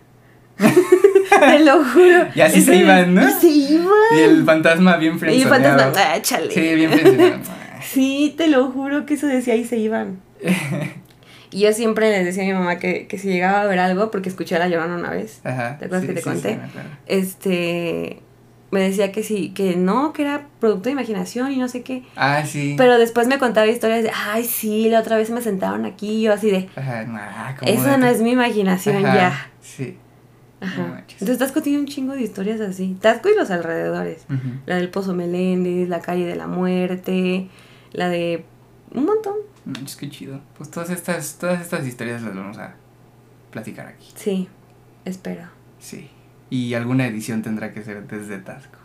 Te 0.59 1.59
lo 1.63 1.83
juro. 1.83 2.27
Y 2.35 2.41
así 2.41 2.61
se 2.61 2.75
iban, 2.75 3.15
¿no? 3.15 3.27
Y 3.27 3.31
se 3.31 3.47
iban. 3.47 3.89
Y 4.15 4.19
el 4.19 4.45
fantasma 4.45 4.97
bien 4.97 5.17
Y 5.31 5.41
el 5.41 5.47
fantasma, 5.47 5.91
ah. 5.95 6.19
Sí, 6.23 6.75
bien 6.75 6.91
frenzoneado. 6.91 7.39
sí, 7.81 8.35
te 8.37 8.47
lo 8.47 8.69
juro 8.69 9.05
que 9.05 9.15
eso 9.15 9.27
decía 9.27 9.55
y 9.55 9.65
se 9.65 9.77
iban. 9.77 10.19
Y 11.51 11.61
yo 11.61 11.73
siempre 11.73 12.09
les 12.09 12.25
decía 12.25 12.43
a 12.43 12.45
mi 12.45 12.53
mamá 12.53 12.77
que, 12.77 13.07
que 13.07 13.17
si 13.17 13.27
llegaba 13.27 13.61
a 13.61 13.65
ver 13.65 13.79
algo, 13.79 14.09
porque 14.09 14.29
escuché 14.29 14.55
a 14.55 14.59
la 14.59 14.69
llorona 14.69 14.95
una 14.95 15.09
vez. 15.11 15.41
Ajá, 15.43 15.77
¿Te 15.77 15.85
acuerdas 15.85 16.07
que 16.07 16.13
te 16.13 16.21
conté? 16.21 16.59
este 17.07 18.21
me 18.71 18.79
decía 18.79 19.11
que 19.11 19.21
sí, 19.21 19.51
que 19.53 19.75
no, 19.75 20.13
que 20.13 20.21
era 20.21 20.47
producto 20.59 20.83
de 20.85 20.91
imaginación 20.91 21.51
y 21.51 21.57
no 21.57 21.67
sé 21.67 21.83
qué. 21.83 22.03
Ah, 22.15 22.43
sí. 22.45 22.75
Pero 22.77 22.97
después 22.97 23.27
me 23.27 23.37
contaba 23.37 23.67
historias 23.67 24.03
de, 24.03 24.11
ay, 24.15 24.45
sí, 24.45 24.89
la 24.89 25.01
otra 25.01 25.17
vez 25.17 25.29
me 25.29 25.41
sentaron 25.41 25.85
aquí, 25.85 26.19
y 26.19 26.21
yo 26.21 26.33
así 26.33 26.49
de, 26.49 26.69
Ajá, 26.75 27.03
nah, 27.03 27.53
eso 27.63 27.97
no 27.97 28.07
es 28.07 28.21
mi 28.21 28.31
imaginación 28.31 29.03
ya. 29.03 29.51
Sí. 29.61 29.97
Ajá. 30.61 31.03
Entonces 31.09 31.37
Tasco 31.39 31.61
tiene 31.61 31.79
un 31.79 31.87
chingo 31.87 32.13
de 32.13 32.21
historias 32.21 32.61
así. 32.61 32.95
Tasco 33.01 33.29
y 33.29 33.35
los 33.35 33.49
alrededores. 33.51 34.25
La 34.65 34.75
del 34.75 34.89
Pozo 34.89 35.13
Meléndez, 35.13 35.89
la 35.89 35.99
calle 35.99 36.25
de 36.25 36.35
la 36.35 36.47
muerte, 36.47 37.49
la 37.91 38.09
de 38.09 38.45
un 38.93 39.05
montón. 39.05 39.35
Es 39.85 39.95
que 39.95 40.09
chido. 40.09 40.41
Pues 40.57 40.69
todas 40.71 40.89
estas, 40.89 41.37
todas 41.37 41.61
estas 41.61 41.85
historias 41.85 42.21
las 42.21 42.35
vamos 42.35 42.57
a 42.57 42.75
platicar 43.51 43.87
aquí. 43.87 44.11
Sí, 44.15 44.47
espero. 45.05 45.43
Sí. 45.79 46.09
Y 46.49 46.73
alguna 46.73 47.07
edición 47.07 47.41
tendrá 47.41 47.71
que 47.71 47.83
ser 47.83 48.07
desde 48.07 48.37
Tasco. 48.39 48.77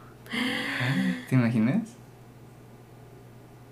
¿Te 1.29 1.35
imaginas? 1.35 1.97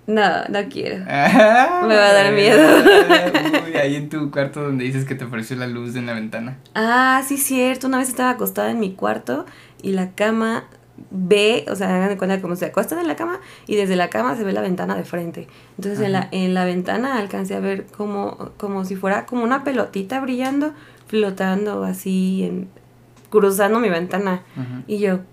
No, 0.07 0.44
no 0.49 0.68
quiero. 0.68 0.99
Me 1.05 1.07
va 1.07 2.07
a 2.09 2.12
dar 2.12 2.33
miedo. 2.33 2.83
Uy, 3.66 3.77
ahí 3.77 3.97
en 3.97 4.09
tu 4.09 4.31
cuarto 4.31 4.62
donde 4.62 4.85
dices 4.85 5.05
que 5.05 5.14
te 5.14 5.25
apareció 5.25 5.57
la 5.57 5.66
luz 5.66 5.97
en 5.97 6.07
la 6.07 6.12
ventana. 6.12 6.59
Ah, 6.75 7.23
sí, 7.27 7.38
cierto. 7.38 7.87
Una 7.87 7.99
vez 7.99 8.09
estaba 8.09 8.31
acostada 8.31 8.70
en 8.70 8.81
mi 8.81 8.94
cuarto 8.94 9.47
y 9.83 9.92
la 9.92 10.12
cama 10.12 10.64
ve, 11.11 11.64
o 11.71 11.77
sea, 11.77 11.95
hagan 11.95 12.09
de 12.09 12.17
cuenta 12.17 12.40
como 12.40 12.57
se 12.57 12.67
acuestan 12.67 12.99
en 12.99 13.07
la 13.07 13.17
cama 13.17 13.40
y 13.67 13.77
desde 13.77 13.97
la 13.97 14.11
cama 14.11 14.37
se 14.37 14.45
ve 14.45 14.53
la 14.53 14.61
ventana 14.61 14.97
de 14.97 15.05
frente. 15.05 15.49
Entonces 15.79 16.05
en 16.05 16.12
la, 16.12 16.29
en 16.33 16.55
la 16.55 16.64
ventana 16.64 17.19
alcancé 17.19 17.55
a 17.55 17.61
ver 17.61 17.87
como, 17.87 18.53
como 18.57 18.85
si 18.85 18.97
fuera 18.97 19.27
como 19.27 19.45
una 19.45 19.64
pelotita 19.64 20.21
brillando, 20.21 20.73
flotando 21.07 21.85
así, 21.85 22.45
en, 22.45 22.69
cruzando 23.31 23.79
mi 23.81 23.88
ventana. 23.90 24.43
Ujú. 24.57 24.83
Y 24.87 24.99
yo... 24.99 25.21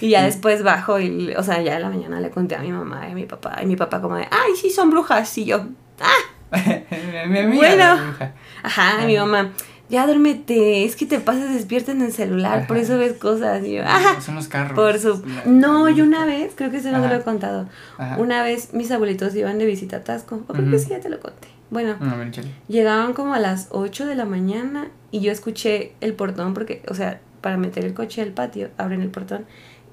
y 0.00 0.10
ya 0.10 0.24
después 0.24 0.62
bajo 0.62 0.98
y, 1.00 1.34
o 1.36 1.42
sea, 1.42 1.60
ya 1.62 1.76
en 1.76 1.82
la 1.82 1.88
mañana 1.88 2.20
le 2.20 2.30
conté 2.30 2.54
a 2.56 2.60
mi 2.60 2.70
mamá 2.72 3.08
y 3.08 3.12
a 3.12 3.14
mi 3.14 3.26
papá. 3.26 3.58
Y 3.62 3.66
mi 3.66 3.76
papá 3.76 4.00
como 4.00 4.16
de, 4.16 4.26
ay, 4.30 4.52
sí, 4.60 4.70
son 4.70 4.90
brujas. 4.90 5.36
Y 5.38 5.46
yo, 5.46 5.64
ah, 6.00 6.56
mi 7.28 7.38
amiga 7.38 7.54
Bueno. 7.56 7.96
bruja. 7.96 8.32
ajá, 8.62 9.02
y 9.02 9.06
mi 9.06 9.16
Ajá. 9.16 9.26
mamá, 9.26 9.52
ya 9.88 10.06
duérmete, 10.06 10.84
es 10.84 10.96
que 10.96 11.06
te 11.06 11.20
pasas 11.20 11.52
despierta 11.52 11.92
en 11.92 12.02
el 12.02 12.12
celular, 12.12 12.66
por 12.66 12.76
eso 12.78 12.96
ves 12.98 13.12
cosas. 13.14 13.64
Y 13.64 13.74
yo. 13.74 13.82
Son 14.24 14.34
los 14.34 14.48
carros. 14.48 14.74
Por 14.74 14.98
su... 14.98 15.22
No, 15.44 15.88
yo 15.90 16.04
una 16.04 16.24
vez, 16.24 16.52
creo 16.56 16.70
que 16.70 16.78
eso 16.78 16.90
no 16.90 17.00
te 17.02 17.08
lo 17.08 17.14
he 17.16 17.22
contado. 17.22 17.68
Ajá. 17.98 18.16
Una 18.18 18.42
vez 18.42 18.72
mis 18.74 18.90
abuelitos 18.90 19.34
iban 19.36 19.58
de 19.58 19.66
visita 19.66 19.98
a 19.98 20.04
Tasco. 20.04 20.42
O 20.48 20.52
creo 20.52 20.64
que 20.70 20.76
Ujú. 20.76 20.84
sí, 20.84 20.90
ya 20.90 21.00
te 21.00 21.08
lo 21.08 21.20
conté. 21.20 21.48
Bueno, 21.70 21.96
No, 22.00 22.16
ven, 22.18 22.30
chale. 22.30 22.48
llegaban 22.68 23.14
como 23.14 23.34
a 23.34 23.38
las 23.40 23.68
8 23.70 24.06
de 24.06 24.14
la 24.14 24.24
mañana 24.24 24.88
y 25.10 25.20
yo 25.20 25.32
escuché 25.32 25.92
el 26.00 26.14
portón 26.14 26.54
porque, 26.54 26.82
o 26.88 26.94
sea, 26.94 27.20
para 27.40 27.56
meter 27.56 27.84
el 27.84 27.94
coche 27.94 28.22
al 28.22 28.30
patio, 28.30 28.70
abren 28.78 29.00
el 29.02 29.10
portón 29.10 29.44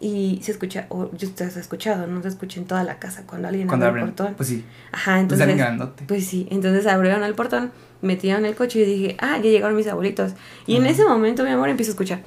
y 0.02 0.40
se 0.44 0.52
escucha, 0.52 0.88
o 0.90 1.12
yo 1.16 1.30
te 1.32 1.44
has 1.44 1.56
escuchado, 1.58 2.08
no 2.08 2.22
se 2.24 2.28
escucha 2.30 2.60
en 2.60 2.66
toda 2.66 2.84
la 2.84 2.98
casa 2.98 3.24
cuando 3.28 3.48
alguien 3.48 3.68
Cuando 3.68 3.86
abre 3.86 4.02
el 4.02 4.04
abren. 4.10 4.16
portón. 4.16 4.36
Pues 4.36 4.50
sí. 4.50 4.66
Ajá, 4.92 5.20
entonces... 5.20 5.48
Pues 6.08 6.26
sí, 6.26 6.48
entonces 6.50 6.88
abrieron 6.88 7.24
el 7.24 7.36
portón, 7.36 7.72
metieron 8.02 8.46
el 8.46 8.56
coche 8.56 8.80
y 8.80 8.86
dije, 8.86 9.16
ah, 9.20 9.38
ya 9.38 9.50
llegaron 9.50 9.76
mis 9.78 9.88
abuelitos. 9.88 10.34
Y 10.66 10.76
en 10.78 10.86
ese 10.88 11.06
momento, 11.06 11.44
mi 11.44 11.52
amor, 11.52 11.70
empiezo 11.70 11.92
a 11.92 11.94
escuchar. 11.94 12.22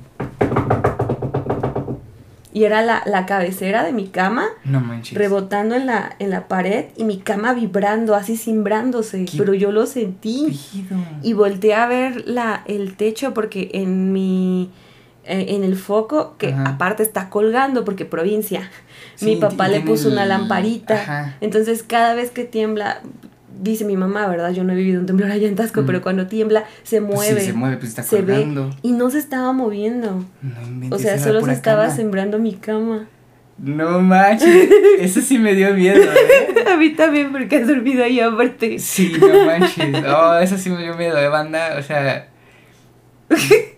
Y 2.53 2.63
era 2.63 2.83
la, 2.83 3.03
la 3.05 3.27
cabecera 3.27 3.83
de 3.83 3.93
mi 3.93 4.07
cama 4.07 4.47
No 4.65 4.81
manches. 4.81 5.19
rebotando 5.19 5.75
en 5.75 5.87
la, 5.87 6.15
en 6.21 6.31
la 6.31 6.47
pared 6.47 6.85
y 6.97 7.03
mi 7.03 7.19
cama 7.19 7.53
vibrando, 7.53 8.15
así 8.15 8.37
cimbrándose. 8.37 9.25
¿Qué? 9.25 9.37
Pero 9.39 9.55
yo 9.55 9.73
lo 9.73 9.87
sentí. 9.87 10.45
Brígido. 10.47 10.97
Y 11.25 11.33
volteé 11.33 11.75
a 11.75 11.87
ver 11.89 12.23
la, 12.29 12.63
el 12.67 12.97
techo 12.97 13.35
porque 13.35 13.71
en 13.75 14.13
mi... 14.13 14.71
eh, 15.27 15.47
en 15.51 15.65
el 15.65 15.77
foco, 15.77 16.35
que 16.39 16.49
Ajá. 16.53 16.71
aparte 16.71 17.03
está 17.03 17.31
colgando 17.31 17.85
porque 17.85 18.05
provincia, 18.05 18.71
mi 19.21 19.37
papá 19.37 19.69
le 19.69 19.81
puso 19.81 20.09
una 20.09 20.27
lamparita. 20.27 20.95
Ajá. 20.95 21.37
Entonces 21.41 21.83
cada 21.83 22.15
vez 22.15 22.31
que 22.31 22.45
tiembla, 22.45 23.01
dice 23.61 23.85
mi 23.85 23.97
mamá, 23.97 24.27
¿verdad? 24.27 24.51
Yo 24.53 24.65
no 24.65 24.73
he 24.73 24.77
vivido 24.77 25.01
un 25.01 25.07
temblor 25.07 25.31
allá 25.31 25.47
en 25.49 25.55
Tasco, 25.57 25.81
Ujú. 25.81 25.87
pero 25.87 26.03
cuando 26.03 26.27
tiembla 26.27 26.65
se 26.83 27.01
Pues 27.01 27.15
mueve. 27.15 27.41
sí, 27.41 27.47
se 27.47 27.53
mueve, 27.53 27.77
pues 27.77 27.91
está 27.91 28.03
se 28.03 28.21
ve 28.23 28.35
colgando. 28.35 28.71
y 28.83 28.93
no 28.93 29.11
se 29.11 29.19
estaba 29.19 29.53
moviendo. 29.53 30.25
No 30.43 30.63
inventes. 30.67 30.93
O 30.99 31.03
sea, 31.03 31.19
solo 31.19 31.41
se 31.45 31.53
estaba 31.53 31.85
cama. 31.85 31.95
sembrando 31.97 32.39
mi 32.39 32.55
cama. 32.55 33.07
No 33.57 34.01
manches. 34.01 34.69
Eso 34.99 35.21
sí 35.21 35.39
me 35.39 35.55
dio 35.55 35.73
miedo, 35.75 36.03
¿eh? 36.03 36.65
A 36.73 36.77
mí 36.77 36.91
también, 36.91 37.31
porque 37.31 37.57
has 37.59 37.69
dormido 37.69 38.03
ahí 38.03 38.19
aparte. 38.19 38.81
Sí, 38.81 39.13
no 39.21 39.47
manches. 39.47 39.95
Oh, 40.09 40.37
eso 40.39 40.59
sí 40.59 40.71
me 40.71 40.83
dio 40.83 40.97
miedo 40.97 41.15
de 41.17 41.29
banda. 41.29 41.77
O 41.79 41.83
sea. 41.83 42.29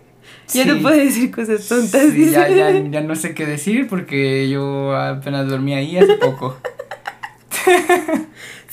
Ya 0.53 0.65
no 0.65 0.81
puedo 0.81 0.95
decir 0.95 1.31
cosas 1.31 1.67
tontas. 1.67 2.11
Sí, 2.11 2.31
ya, 2.31 2.47
ya, 2.47 2.71
ya 2.89 3.01
no 3.01 3.15
sé 3.15 3.33
qué 3.33 3.45
decir 3.45 3.87
porque 3.87 4.49
yo 4.49 4.95
apenas 4.95 5.47
dormí 5.47 5.73
ahí 5.73 5.97
hace 5.97 6.13
poco. 6.15 6.57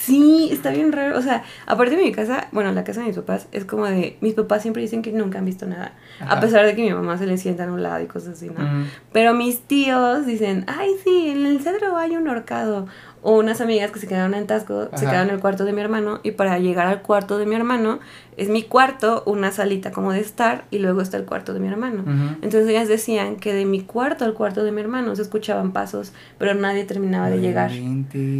Sí, 0.04 0.50
está 0.52 0.70
bien 0.70 0.92
raro. 0.92 1.18
O 1.18 1.22
sea, 1.22 1.44
aparte 1.64 1.96
de 1.96 2.02
mi 2.02 2.12
casa, 2.12 2.48
bueno, 2.52 2.70
la 2.72 2.84
casa 2.84 3.00
de 3.00 3.06
mis 3.06 3.16
papás 3.16 3.48
es 3.52 3.64
como 3.64 3.86
de. 3.86 4.18
Mis 4.20 4.34
papás 4.34 4.60
siempre 4.60 4.82
dicen 4.82 5.00
que 5.00 5.12
nunca 5.12 5.38
han 5.38 5.46
visto 5.46 5.64
nada. 5.64 5.94
Ajá. 6.20 6.36
A 6.36 6.40
pesar 6.40 6.66
de 6.66 6.76
que 6.76 6.82
mi 6.82 6.92
mamá 6.92 7.16
se 7.16 7.26
le 7.26 7.38
sienta 7.38 7.64
a 7.64 7.72
un 7.72 7.82
lado 7.82 8.04
y 8.04 8.06
cosas 8.06 8.34
así, 8.34 8.50
¿no? 8.50 8.86
Pero 9.12 9.32
mis 9.32 9.60
tíos 9.60 10.26
dicen, 10.26 10.66
ay, 10.66 10.90
sí, 11.02 11.30
en 11.30 11.46
el 11.46 11.62
centro 11.62 11.96
hay 11.96 12.16
un 12.16 12.28
horcado. 12.28 12.86
O 13.26 13.38
unas 13.38 13.62
amigas 13.62 13.90
que 13.90 13.98
se 13.98 14.06
quedaron 14.06 14.34
en 14.34 14.46
Tasco, 14.46 14.90
se 14.94 15.06
quedaron 15.06 15.30
en 15.30 15.34
el 15.36 15.40
cuarto 15.40 15.64
de 15.64 15.72
mi 15.72 15.80
hermano. 15.80 16.20
Y 16.22 16.32
para 16.32 16.58
llegar 16.58 16.86
al 16.86 17.00
cuarto 17.00 17.38
de 17.38 17.46
mi 17.46 17.54
hermano, 17.56 17.98
es 18.36 18.50
mi 18.50 18.62
cuarto, 18.62 19.22
una 19.24 19.50
salita 19.50 19.92
como 19.92 20.12
de 20.12 20.20
estar, 20.20 20.66
y 20.70 20.78
luego 20.78 21.00
está 21.00 21.16
el 21.16 21.24
cuarto 21.24 21.54
de 21.54 21.60
mi 21.60 21.68
hermano. 21.68 22.02
Ujú. 22.02 22.36
Entonces 22.42 22.68
ellas 22.68 22.86
decían 22.86 23.36
que 23.36 23.54
de 23.54 23.64
mi 23.64 23.80
cuarto 23.80 24.26
al 24.26 24.34
cuarto 24.34 24.62
de 24.62 24.72
mi 24.72 24.82
hermano 24.82 25.16
se 25.16 25.22
escuchaban 25.22 25.72
pasos, 25.72 26.12
pero 26.36 26.54
nadie 26.54 26.84
terminaba 26.84 27.30
de 27.30 27.40
llegar. 27.40 27.70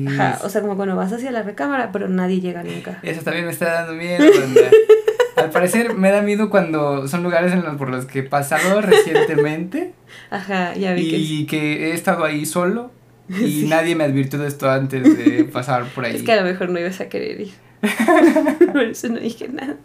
Ajá, 0.08 0.40
o 0.44 0.50
sea, 0.50 0.60
como 0.60 0.76
cuando 0.76 0.96
vas 0.96 1.12
hacia 1.12 1.30
la 1.30 1.42
recámara, 1.42 1.90
pero 1.90 2.08
nadie 2.08 2.40
llega 2.40 2.62
nunca. 2.62 2.98
Eso 3.02 3.22
también 3.22 3.46
me 3.46 3.52
está 3.52 3.72
dando 3.72 3.94
miedo. 3.94 4.22
Al 5.36 5.50
parecer 5.50 5.94
me 5.94 6.10
da 6.10 6.22
miedo 6.22 6.48
cuando 6.48 7.08
son 7.08 7.22
lugares 7.22 7.52
en 7.52 7.64
los, 7.64 7.76
por 7.76 7.90
los 7.90 8.06
que 8.06 8.20
he 8.20 8.22
pasado 8.22 8.80
recientemente 8.80 9.92
Ajá, 10.30 10.74
ya 10.74 10.92
vi 10.94 11.10
que 11.10 11.16
y 11.16 11.46
que 11.46 11.90
he 11.90 11.94
estado 11.94 12.24
ahí 12.24 12.46
solo 12.46 12.92
y 13.28 13.66
nadie 13.68 13.94
me 13.96 14.04
advirtió 14.04 14.38
de 14.38 14.48
esto 14.48 14.70
antes 14.70 15.16
de 15.16 15.44
pasar 15.52 15.84
por 15.94 16.04
ahí. 16.04 16.16
es 16.16 16.22
que 16.22 16.32
a 16.32 16.36
lo 16.36 16.42
mejor 16.42 16.68
no 16.70 16.78
ibas 16.78 17.00
a 17.00 17.08
querer 17.08 17.40
ir. 17.40 17.52
Por 18.72 18.82
eso 18.82 19.08
no 19.08 19.20
dije 19.20 19.48
nada. 19.48 19.76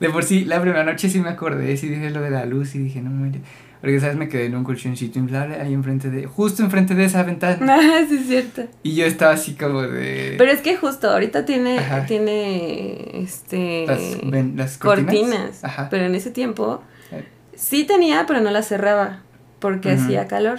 De 0.00 0.10
por 0.10 0.24
sí, 0.24 0.44
la 0.44 0.60
primera 0.60 0.84
noche 0.84 1.08
sí 1.08 1.20
me 1.20 1.30
acordé, 1.30 1.76
sí 1.76 1.88
dije 1.88 2.10
lo 2.10 2.20
de 2.20 2.30
la 2.30 2.44
luz 2.44 2.74
y 2.74 2.78
dije, 2.80 3.00
no 3.00 3.10
me... 3.10 3.32
Porque, 3.80 4.00
¿sabes? 4.00 4.16
Me 4.16 4.28
quedé 4.28 4.46
en 4.46 4.56
un 4.56 4.64
colchoncito 4.64 5.18
inflable 5.18 5.56
ahí 5.60 5.72
enfrente 5.72 6.10
de... 6.10 6.26
Justo 6.26 6.62
enfrente 6.62 6.94
de 6.94 7.04
esa 7.04 7.22
ventana. 7.22 7.76
Ah, 7.80 8.04
sí 8.08 8.16
es 8.16 8.26
cierto. 8.26 8.64
Y 8.82 8.94
yo 8.96 9.06
estaba 9.06 9.32
así 9.32 9.54
como 9.54 9.82
de... 9.82 10.34
Pero 10.36 10.50
es 10.50 10.60
que 10.60 10.76
justo 10.76 11.08
ahorita 11.10 11.44
tiene, 11.44 11.78
Ajá. 11.78 12.04
tiene, 12.06 13.22
este, 13.22 13.84
las, 13.86 14.00
ven- 14.24 14.54
las 14.56 14.76
cortinas. 14.78 15.14
cortinas. 15.14 15.64
Ajá. 15.64 15.88
Pero 15.90 16.04
en 16.06 16.14
ese 16.14 16.30
tiempo 16.30 16.82
Eh, 17.12 17.24
sí 17.54 17.84
tenía, 17.84 18.24
pero 18.26 18.40
no 18.40 18.50
las 18.50 18.66
cerraba 18.68 19.22
porque 19.60 19.94
Ujú. 19.94 20.02
hacía 20.02 20.26
calor. 20.26 20.58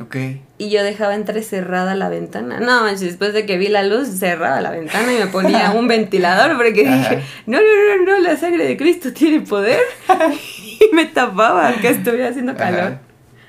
Ok. 0.00 0.16
Y 0.58 0.70
yo 0.70 0.82
dejaba 0.82 1.14
entrecerrada 1.14 1.94
la 1.94 2.08
ventana. 2.08 2.60
No, 2.60 2.82
manches, 2.82 3.00
después 3.02 3.34
de 3.34 3.44
que 3.44 3.58
vi 3.58 3.68
la 3.68 3.82
luz, 3.82 4.08
cerraba 4.08 4.60
la 4.60 4.70
ventana 4.70 5.12
y 5.12 5.18
me 5.18 5.26
ponía 5.26 5.70
un 5.76 5.86
ventilador 5.86 6.56
porque 6.56 6.86
Ajá. 6.88 6.96
dije, 6.96 7.22
no, 7.46 7.58
no, 7.58 8.04
no, 8.04 8.12
no, 8.12 8.18
la 8.20 8.36
sangre 8.36 8.64
de 8.66 8.76
Cristo 8.76 9.12
tiene 9.12 9.40
poder. 9.42 9.80
y 10.80 10.94
me 10.94 11.04
tapaba 11.06 11.68
aunque 11.68 11.90
estuviera 11.90 12.28
haciendo 12.30 12.54
calor. 12.56 12.98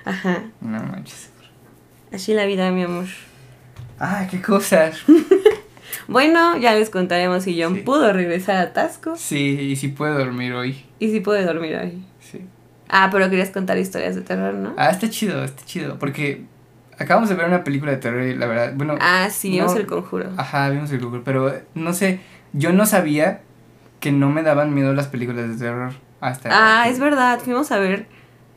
Ajá. 0.05 0.43
No 0.59 0.83
manches. 0.83 1.29
Así 2.11 2.33
la 2.33 2.45
vida, 2.45 2.69
mi 2.71 2.83
amor. 2.83 3.05
Ah, 3.99 4.27
qué 4.29 4.41
cosas. 4.41 4.97
Bueno, 6.07 6.57
ya 6.57 6.73
les 6.73 6.89
contaremos 6.89 7.43
si 7.43 7.61
John 7.61 7.75
Sí. 7.75 7.81
pudo 7.81 8.11
regresar 8.11 8.57
a 8.57 8.73
Tasco 8.73 9.15
Sí, 9.15 9.57
y 9.61 9.75
sí 9.77 9.87
puedo 9.87 10.17
dormir 10.17 10.51
hoy. 10.53 10.83
y 10.99 11.11
si 11.11 11.21
puede 11.21 11.45
dormir 11.45 11.75
ahí. 11.77 12.03
Ah, 12.95 13.09
pero 13.11 13.27
querías 13.29 13.49
contar 13.49 13.77
historias 13.79 14.13
de 14.15 14.21
terror, 14.21 14.53
¿no? 14.53 14.73
Ah, 14.77 14.89
está 14.91 15.09
chido, 15.09 15.43
está 15.43 15.65
chido. 15.65 15.97
Porque 15.97 16.43
acabamos 16.99 17.27
de 17.29 17.33
ver 17.35 17.47
una 17.47 17.63
película 17.63 17.91
de 17.91 17.97
terror 17.97 18.21
y 18.21 18.35
la 18.35 18.45
verdad, 18.45 18.73
bueno... 18.75 18.97
Ah, 19.01 19.29
sí, 19.31 19.49
vimos 19.49 19.73
no- 19.73 19.79
el 19.79 19.87
conjuro. 19.87 20.29
Ajá, 20.37 20.69
vimos 20.69 20.91
el 20.91 20.99
Google, 20.99 21.21
pero 21.25 21.51
no 21.73 21.93
sé, 21.93 22.19
yo 22.53 22.71
no 22.71 22.85
sabía 22.85 23.41
que 23.99 24.11
no 24.11 24.29
me 24.29 24.43
daban 24.43 24.73
miedo 24.75 24.93
las 24.93 25.07
películas 25.07 25.49
de 25.49 25.55
terror 25.57 25.93
hasta... 26.21 26.49
Ah, 26.51 26.87
es 26.87 26.99
verdad, 26.99 27.39
fuimos 27.39 27.71
a 27.71 27.79
ver 27.79 28.05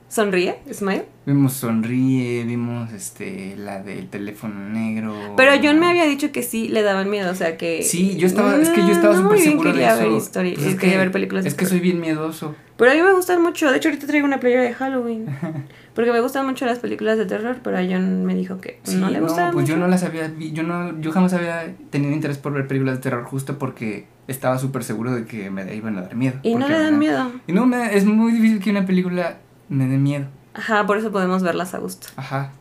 Sonríe, 0.09 0.57
Smile. 0.72 1.07
Vimos 1.25 1.55
Sonríe, 1.55 2.44
vimos 2.44 2.92
este 2.92 3.57
la 3.57 3.83
del 3.83 4.09
teléfono 4.09 4.68
negro. 4.68 5.14
Pero 5.37 5.53
John 5.62 5.81
me 5.81 5.87
había 5.87 6.05
dicho 6.05 6.31
que 6.31 6.42
sí 6.42 6.68
le 6.68 6.83
daban 6.83 7.09
miedo, 7.11 7.33
o 7.33 7.35
sea 7.35 7.57
que... 7.57 7.83
Sí, 7.83 8.16
yo 8.16 8.27
estaba, 8.27 8.55
es 8.57 8.68
que 8.68 8.83
yo 8.83 8.92
estaba 8.92 9.16
súper 9.16 9.38
seguro 9.40 9.70
de 9.70 9.75
quería 9.77 9.94
eso. 9.94 10.03
ver 10.03 10.12
historia- 10.12 10.55
Pues 10.55 10.66
es 10.66 10.75
quería 10.77 10.92
que- 10.94 10.99
ver 10.99 11.11
películas 11.11 11.44
de 11.44 11.49
Es 11.51 11.57
que 11.57 11.64
soy 11.66 11.81
bien 11.81 12.01
miedoso. 12.01 12.55
Pero 12.76 12.90
a 12.90 12.94
mí 12.94 13.00
me 13.02 13.12
gustan 13.14 13.42
mucho, 13.42 13.70
de 13.70 13.78
hecho 13.78 13.88
ahorita 13.88 14.06
traigo 14.06 14.26
una 14.26 14.38
playera 14.38 14.62
de 14.62 14.74
Halloween. 14.74 15.26
Porque 15.94 16.12
me 16.12 16.20
gustan 16.20 16.44
mucho 16.46 16.66
las 16.66 16.78
películas 16.78 17.16
de 17.16 17.24
terror, 17.24 17.56
pero 17.64 17.78
a 17.78 17.80
John 17.82 18.26
me 18.26 18.34
dijo 18.34 18.60
que 18.60 18.80
Sí, 18.82 18.96
no 18.96 19.08
le 19.08 19.18
gustaban 19.20 19.52
pues 19.54 19.66
yo 19.66 19.78
no 19.78 19.88
las 19.88 20.02
había 20.02 20.28
vi- 20.28 20.52
yo 20.52 20.62
no 20.62 21.00
yo 21.00 21.10
jamás 21.10 21.32
había 21.32 21.74
tenido 21.88 22.12
interés 22.12 22.36
por 22.36 22.52
ver 22.52 22.66
películas 22.68 22.96
de 22.96 23.00
terror 23.02 23.24
justo 23.24 23.58
porque 23.58 24.06
estaba 24.28 24.58
súper 24.58 24.84
seguro 24.84 25.12
de 25.14 25.24
que 25.24 25.48
me 25.50 25.74
iban 25.74 25.96
a 25.96 26.02
dar 26.02 26.14
miedo. 26.14 26.38
Y 26.42 26.54
no 26.54 26.68
le 26.68 26.74
me 26.74 26.80
dan 26.80 26.98
miedo. 26.98 27.32
Y 27.46 27.52
no 27.52 27.64
me 27.64 27.96
es 27.96 28.04
muy 28.04 28.32
difícil 28.32 28.60
que 28.60 28.70
una 28.70 28.84
película 28.84 29.38
me 29.70 29.86
dé 29.88 29.96
miedo. 29.96 30.26
Ajá, 30.52 30.84
por 30.86 30.98
eso 30.98 31.10
podemos 31.10 31.42
verlas 31.42 31.72
a 31.72 31.78
gusto. 31.78 32.08
Ajá. 32.16 32.52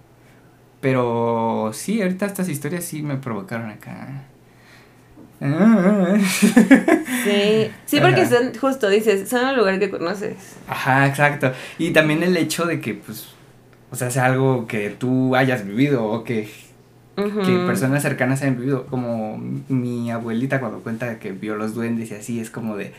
Pero 0.82 1.71
sí, 1.73 2.01
ahorita 2.01 2.25
estas 2.25 2.47
historias 2.47 2.86
sí 2.86 3.01
me 3.01 3.17
provocaron 3.17 3.69
acá. 3.69 4.23
Sí, 7.24 7.71
sí, 7.86 8.00
porque 8.00 8.21
Ajá. 8.21 8.38
son, 8.38 8.54
justo 8.60 8.89
dices, 8.89 9.28
son 9.28 9.45
un 9.45 9.56
lugar 9.56 9.80
que 9.80 9.89
conoces. 9.89 10.36
Ajá, 10.67 11.08
exacto. 11.08 11.52
Y 11.78 11.91
también 11.91 12.24
el 12.24 12.38
hecho 12.38 12.65
de 12.65 12.80
que, 12.80 12.93
pues, 12.93 13.28
o 13.91 13.95
sea, 13.95 14.12
sea 14.12 14.26
algo 14.26 14.67
que 14.67 14.89
tú 14.91 15.36
hayas 15.36 15.65
vivido 15.65 16.06
o 16.06 16.24
que, 16.24 16.50
que 17.15 17.58
personas 17.65 18.02
cercanas 18.04 18.41
hayan 18.41 18.58
vivido. 18.58 18.86
Como 18.88 19.38
mi 19.69 20.12
abuelita 20.12 20.60
cuando 20.60 20.80
cuenta 20.80 21.19
que 21.19 21.32
vio 21.32 21.56
los 21.56 21.74
duendes 21.74 22.12
y 22.12 22.15
así, 22.15 22.39
es 22.39 22.50
como 22.50 22.78
de, 22.78 22.93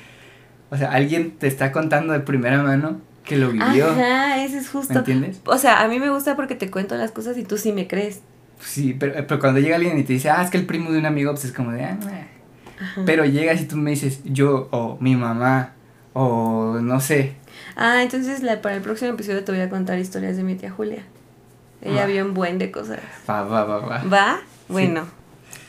o 0.71 0.77
sea, 0.77 0.91
alguien 0.93 1.33
te 1.33 1.47
está 1.47 1.73
contando 1.73 2.13
de 2.13 2.21
primera 2.21 2.63
mano 2.63 3.01
que 3.25 3.37
lo 3.37 3.51
vivió. 3.51 3.89
Ajá, 3.91 4.43
ese 4.45 4.59
es 4.59 4.65
¿Me 4.67 4.71
justo. 4.81 4.99
entiendes? 4.99 5.41
O 5.47 5.59
sea, 5.59 5.83
a 5.83 5.89
mí 5.89 5.99
me 5.99 6.11
gusta 6.11 6.37
porque 6.37 6.55
te 6.55 6.71
cuento 6.71 6.97
las 6.97 7.11
cosas 7.13 7.37
y 7.39 7.45
tú 7.45 7.59
sí 7.59 7.73
me 7.73 7.87
crees. 7.89 8.21
Sí, 8.61 8.97
pero, 8.99 9.15
pero 9.27 9.39
cuando 9.41 9.61
llega 9.61 9.77
alguien 9.77 9.99
y 9.99 10.05
te 10.05 10.13
dice, 10.15 10.31
ah, 10.31 10.43
es 10.43 10.51
que 10.51 10.57
el 10.59 10.67
primo 10.67 10.91
de 10.91 10.99
un 10.99 11.07
amigo, 11.07 11.33
pues 11.33 11.45
es 11.47 11.53
como 11.53 11.73
de, 11.73 11.85
ah, 11.85 11.99
meh". 12.05 12.27
Ajá. 12.83 13.03
Pero 13.07 13.25
llegas 13.25 13.61
y 13.61 13.65
tú 13.67 13.77
me 13.77 13.91
dices, 13.91 14.21
yo, 14.25 14.69
o 14.71 14.99
mi 15.01 15.17
mamá, 15.17 15.73
o 16.13 16.79
no 16.83 17.01
sé. 17.01 17.35
Ah, 17.77 18.03
entonces 18.03 18.43
la, 18.43 18.61
para 18.61 18.77
el 18.77 18.83
próximo 18.83 19.13
episodio 19.13 19.45
te 19.45 19.53
voy 19.53 19.61
a 19.61 19.69
contar 19.71 19.99
historias 19.99 20.37
de 20.37 20.43
mi 20.43 20.55
tía 20.57 20.71
Julia. 20.71 21.03
Ella 21.83 22.05
Ah. 22.05 22.07
vio 22.07 22.25
un 22.25 22.35
buen 22.35 22.59
de 22.59 22.71
cosas. 22.71 23.01
Va, 23.29 23.43
va, 23.45 23.65
va, 23.65 23.79
va. 23.79 24.03
¿Va? 24.05 24.41
Bueno. 24.69 25.05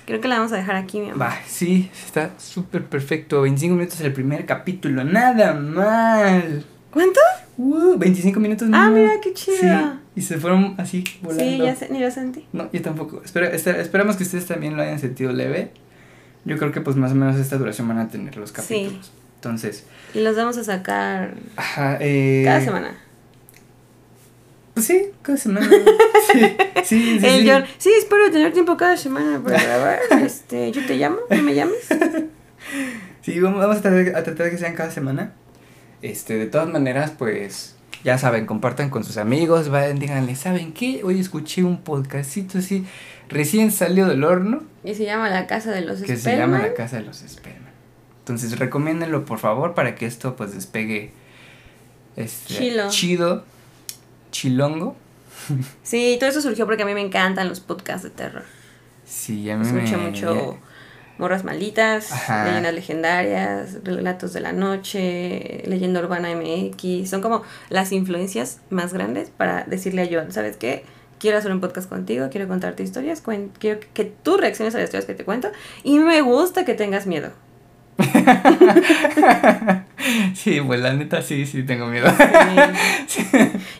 Creo 0.05 0.21
que 0.21 0.29
la 0.29 0.37
vamos 0.37 0.53
a 0.53 0.55
dejar 0.55 0.77
aquí, 0.77 0.99
mi 1.01 1.09
amor. 1.09 1.21
Va, 1.21 1.35
sí, 1.45 1.91
está 2.05 2.31
súper 2.37 2.85
perfecto. 2.85 3.41
25 3.41 3.75
minutos 3.75 3.99
el 4.01 4.13
primer 4.13 4.45
capítulo, 4.45 5.03
nada 5.03 5.53
mal. 5.53 6.63
¿Cuánto? 6.91 7.19
Uh, 7.57 7.97
25 7.97 8.39
minutos. 8.39 8.69
Ah, 8.71 8.89
mira, 8.89 9.11
qué 9.21 9.33
chido. 9.33 9.57
Sí, 9.59 9.67
y 10.17 10.21
se 10.23 10.37
fueron 10.39 10.73
así 10.79 11.03
volando. 11.21 11.43
Sí, 11.43 11.57
ya 11.59 11.75
sé, 11.75 11.87
ni 11.89 11.99
lo 11.99 12.09
sentí. 12.11 12.45
No, 12.51 12.69
yo 12.73 12.81
tampoco. 12.81 13.21
Espera, 13.23 13.47
espera- 13.49 13.79
esperamos 13.79 14.15
que 14.17 14.23
ustedes 14.23 14.47
también 14.47 14.75
lo 14.75 14.81
hayan 14.81 14.99
sentido 14.99 15.31
leve. 15.31 15.71
Yo 16.43 16.57
creo 16.57 16.71
que 16.71 16.81
pues 16.81 16.95
más 16.95 17.11
o 17.11 17.15
menos 17.15 17.35
esta 17.37 17.57
duración 17.57 17.87
van 17.87 17.99
a 17.99 18.09
tener 18.09 18.35
los 18.35 18.51
capítulos. 18.51 19.11
Entonces, 19.35 19.85
Y 20.15 20.21
los 20.21 20.35
vamos 20.35 20.57
a 20.57 20.63
sacar 20.63 21.35
ajá, 21.55 21.97
eh, 22.01 22.41
cada 22.45 22.61
semana. 22.61 22.97
Pues 24.73 24.87
sí, 24.87 25.03
cada 25.21 25.37
semana. 25.37 25.69
sí, 26.27 26.39
sí, 26.83 27.19
sí. 27.19 27.25
El 27.25 27.41
sí. 27.43 27.49
John, 27.49 27.63
sí, 27.77 27.91
espero 27.97 28.31
tener 28.31 28.53
tiempo 28.53 28.75
cada 28.77 28.97
semana 28.97 29.39
para 29.43 29.61
grabar. 29.61 29.99
Este, 30.23 30.71
yo 30.71 30.85
te 30.85 30.95
llamo, 30.97 31.17
no 31.29 31.41
me 31.43 31.53
llames. 31.55 31.75
Sí, 33.21 33.39
vamos, 33.39 33.59
vamos 33.59 33.77
a, 33.77 33.81
tratar, 33.81 34.15
a 34.15 34.23
tratar 34.23 34.45
de 34.45 34.51
que 34.51 34.57
sean 34.57 34.73
cada 34.75 34.91
semana. 34.91 35.33
Este, 36.01 36.37
de 36.37 36.45
todas 36.47 36.67
maneras, 36.69 37.11
pues, 37.17 37.75
ya 38.07 38.17
saben, 38.17 38.45
compartan 38.45 38.89
con 38.89 39.03
sus 39.03 39.17
amigos, 39.17 39.67
vayan, 39.67 39.99
díganle, 39.99 40.33
¿saben 40.37 40.71
qué? 40.71 41.01
Hoy 41.03 41.19
escuché 41.19 41.65
un 41.65 41.81
podcastito 41.81 42.59
así, 42.59 42.85
recién 43.27 43.69
salió 43.69 44.07
del 44.07 44.23
horno, 44.23 44.63
Y 44.85 44.95
se 44.95 45.03
llama 45.03 45.29
La 45.29 45.45
Casa 45.45 45.71
de 45.71 45.81
los 45.81 46.01
que 46.01 46.15
se 46.15 46.37
llama. 46.37 46.59
La 46.59 46.73
Casa 46.73 46.99
de 46.99 47.03
los 47.03 47.17
Spellman. 47.17 47.73
Entonces, 48.19 48.57
recomiéndenlo, 48.59 49.25
por 49.25 49.39
favor, 49.39 49.73
para 49.73 49.95
que 49.95 50.05
esto, 50.05 50.37
pues, 50.37 50.53
despegue, 50.53 51.11
este, 52.15 52.53
Chilo. 52.53 52.87
chido, 52.87 53.43
chilongo. 54.31 54.95
Sí, 55.83 56.15
todo 56.17 56.29
eso 56.29 56.41
surgió 56.41 56.65
porque 56.65 56.83
a 56.83 56.85
mí 56.85 56.93
me 56.93 57.01
encantan 57.01 57.49
los 57.49 57.59
podcasts 57.59 58.03
de 58.03 58.11
terror. 58.11 58.45
Sí, 59.05 59.49
a 59.49 59.57
mí 59.57 59.67
Escucho 59.67 59.97
me... 59.97 60.11
mucho 60.11 60.57
Morras 61.17 61.43
Malditas, 61.43 62.11
Ajá. 62.11 62.45
Leyendas 62.45 62.73
Legendarias, 62.73 63.83
Relatos 63.83 64.33
de 64.33 64.41
la 64.41 64.53
Noche, 64.53 65.63
Leyenda 65.65 65.99
Urbana 65.99 66.29
MX. 66.35 67.09
Son 67.09 67.21
como 67.21 67.43
las 67.69 67.91
influencias 67.91 68.59
más 68.69 68.93
grandes 68.93 69.29
para 69.29 69.63
decirle 69.63 70.03
a 70.03 70.07
John, 70.11 70.31
¿sabes 70.31 70.57
qué? 70.57 70.83
Quiero 71.19 71.37
hacer 71.37 71.51
un 71.51 71.61
podcast 71.61 71.89
contigo, 71.89 72.27
quiero 72.29 72.47
contarte 72.47 72.83
historias, 72.83 73.23
quiero 73.57 73.79
que 73.93 74.05
tú 74.05 74.37
reacciones 74.37 74.75
a 74.75 74.77
las 74.77 74.85
historias 74.85 75.05
que 75.05 75.15
te 75.15 75.25
cuento 75.25 75.49
y 75.83 75.97
me 75.99 76.21
gusta 76.21 76.63
que 76.63 76.75
tengas 76.75 77.07
miedo. 77.07 77.31
sí, 80.35 80.61
pues, 80.65 80.79
la 80.79 80.93
neta, 80.93 81.21
sí, 81.21 81.45
sí, 81.45 81.63
tengo 81.63 81.87
miedo. 81.87 82.07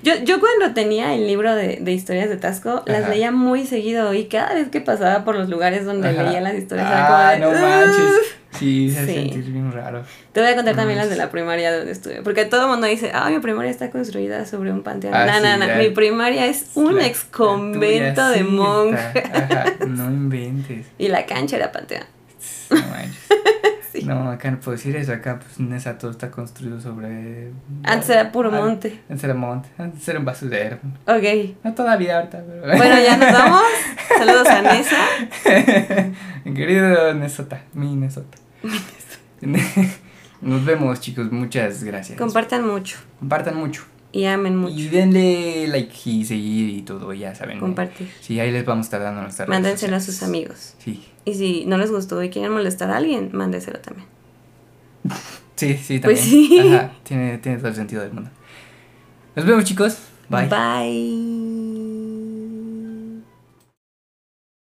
Yo, 0.03 0.13
yo 0.23 0.39
cuando 0.39 0.73
tenía 0.73 1.13
el 1.13 1.27
libro 1.27 1.53
de, 1.55 1.77
de 1.81 1.91
historias 1.93 2.29
de 2.29 2.37
Tasco, 2.37 2.83
las 2.85 3.03
Ajá. 3.03 3.09
leía 3.09 3.31
muy 3.31 3.65
seguido 3.65 4.13
y 4.13 4.25
cada 4.25 4.53
vez 4.53 4.69
que 4.69 4.81
pasaba 4.81 5.23
por 5.25 5.35
los 5.35 5.49
lugares 5.49 5.85
donde 5.85 6.09
Ajá. 6.09 6.23
leía 6.23 6.41
las 6.41 6.55
historias 6.55 6.87
Ah, 6.89 7.33
era 7.35 7.45
como 7.45 7.55
de, 7.57 7.61
no 7.61 7.67
manches. 7.67 8.11
Sí, 8.57 8.89
se 8.91 9.05
Sí. 9.05 9.13
sentir 9.13 9.43
bien 9.51 9.71
raro. 9.71 10.03
Te 10.31 10.41
voy 10.41 10.49
a 10.49 10.55
contar 10.55 10.75
también 10.75 10.97
las 10.97 11.09
de 11.09 11.15
la 11.15 11.29
primaria 11.29 11.75
donde 11.75 11.91
estuve. 11.91 12.21
Porque 12.23 12.45
todo 12.45 12.63
el 12.63 12.69
mundo 12.69 12.87
dice, 12.87 13.11
ah, 13.13 13.29
mi 13.29 13.39
primaria 13.39 13.69
está 13.69 13.91
construida 13.91 14.45
sobre 14.45 14.71
un 14.71 14.81
panteón. 14.81 15.13
Ah, 15.13 15.25
no, 15.27 15.33
sí, 15.35 15.41
no, 15.59 15.67
no. 15.67 15.75
Mi 15.75 15.89
primaria 15.89 16.45
es 16.47 16.71
un 16.73 16.99
ex 16.99 17.23
convento 17.25 18.27
de 18.29 18.37
sí 18.39 18.43
monjas. 18.43 19.13
no 19.87 20.05
inventes. 20.09 20.87
Y 20.97 21.09
la 21.09 21.25
cancha 21.27 21.57
era 21.57 21.71
panteón. 21.71 22.03
No 22.71 22.77
manches. 22.87 23.17
No, 24.07 24.31
acá 24.31 24.49
no 24.51 24.59
puedo 24.59 24.77
decir 24.77 24.95
eso. 24.95 25.11
Acá, 25.13 25.39
pues, 25.39 25.59
Nesa 25.59 25.97
todo 25.97 26.11
está 26.11 26.31
construido 26.31 26.79
sobre. 26.79 27.51
Antes 27.83 28.09
era 28.09 28.31
puro 28.31 28.49
Ah, 28.53 28.59
monte. 28.61 29.01
Antes 29.09 29.23
era 29.23 29.33
monte. 29.33 29.69
Antes 29.77 30.07
era 30.07 30.19
un 30.19 30.25
basurero. 30.25 30.77
Ok. 31.05 31.55
No 31.63 31.73
todavía 31.73 32.17
ahorita, 32.17 32.43
pero. 32.47 32.77
Bueno, 32.77 32.95
ya 33.03 33.17
nos 33.17 33.31
vamos. 33.33 33.61
Saludos 34.17 34.47
a 34.47 34.61
Nesa. 34.61 34.97
Querido 36.55 37.13
Nesota, 37.13 37.61
mi 37.73 37.95
Nesota. 37.95 38.37
Nos 40.41 40.63
vemos, 40.65 40.99
chicos. 41.01 41.31
Muchas 41.31 41.83
gracias. 41.83 42.17
Compartan 42.17 42.65
mucho. 42.67 42.97
Compartan 43.19 43.55
mucho. 43.55 43.83
Y 44.11 44.25
amen 44.25 44.53
Y 44.53 44.55
mucho. 44.55 44.89
denle 44.91 45.67
like 45.67 45.93
y 46.09 46.23
seguir 46.25 46.69
y 46.69 46.81
todo, 46.81 47.13
ya 47.13 47.35
saben. 47.35 47.59
Compartir. 47.59 48.09
Sí, 48.21 48.39
ahí 48.39 48.51
les 48.51 48.65
vamos 48.65 48.85
a 48.85 48.87
estar 48.87 49.01
dando 49.01 49.21
nuestras 49.21 49.47
Mándenselo 49.49 49.95
a 49.95 49.99
sus 49.99 50.23
amigos. 50.23 50.75
Sí, 50.79 51.03
Y 51.25 51.33
si 51.33 51.65
no 51.65 51.77
les 51.77 51.91
gustó 51.91 52.21
y 52.23 52.29
quieren 52.29 52.51
molestar 52.53 52.89
a 52.91 52.97
alguien, 52.97 53.29
mándeselo 53.33 53.79
también. 53.79 54.07
sí, 55.55 55.77
sí, 55.77 55.99
también. 55.99 56.01
Pues 56.01 56.19
sí. 56.21 56.59
Ajá, 56.73 56.91
tiene, 57.03 57.37
tiene 57.39 57.57
todo 57.57 57.67
el 57.67 57.75
sentido 57.75 58.01
del 58.01 58.13
mundo. 58.13 58.29
Nos 59.35 59.45
vemos, 59.45 59.63
chicos. 59.65 59.97
Bye. 60.29 60.47
Bye. 60.47 61.46